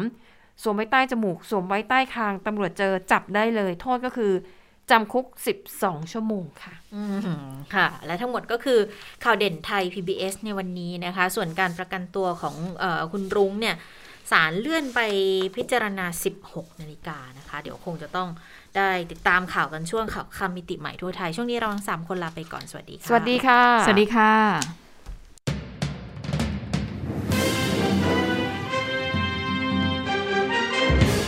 [0.62, 4.32] สวมไว้ใต้จมูก สวมไว้ใต้คางตำรวจเจอจับได้เลย โทษก็คือ
[4.90, 5.26] จำคุก
[5.68, 8.78] 12 ชั่วโมงค่ะ อืมค่ะ และทั้งหมดก็คือ
[9.24, 13.76] ข่าวเด่นไทย PBS ในวันนี้นะคะ ส่วนการประกันตัวของเออคุณรุ้งเนี่ย
[14.32, 15.00] ศาลเลื่อนไป
[15.56, 16.06] พิจารณา
[16.44, 18.28] 16 นาฬิกานะคะ เดี๋ยวคงจะต้อง
[18.76, 24.81] ได้ติดตามข่าวกันช่วงข่าวคำมิติใหม่ทั่วไทย ช่วงนี้เราทั้งสามคนลาไปก่อน สวัสดีค่ะ สวัสดีค่ะ สวัสดีค่ะ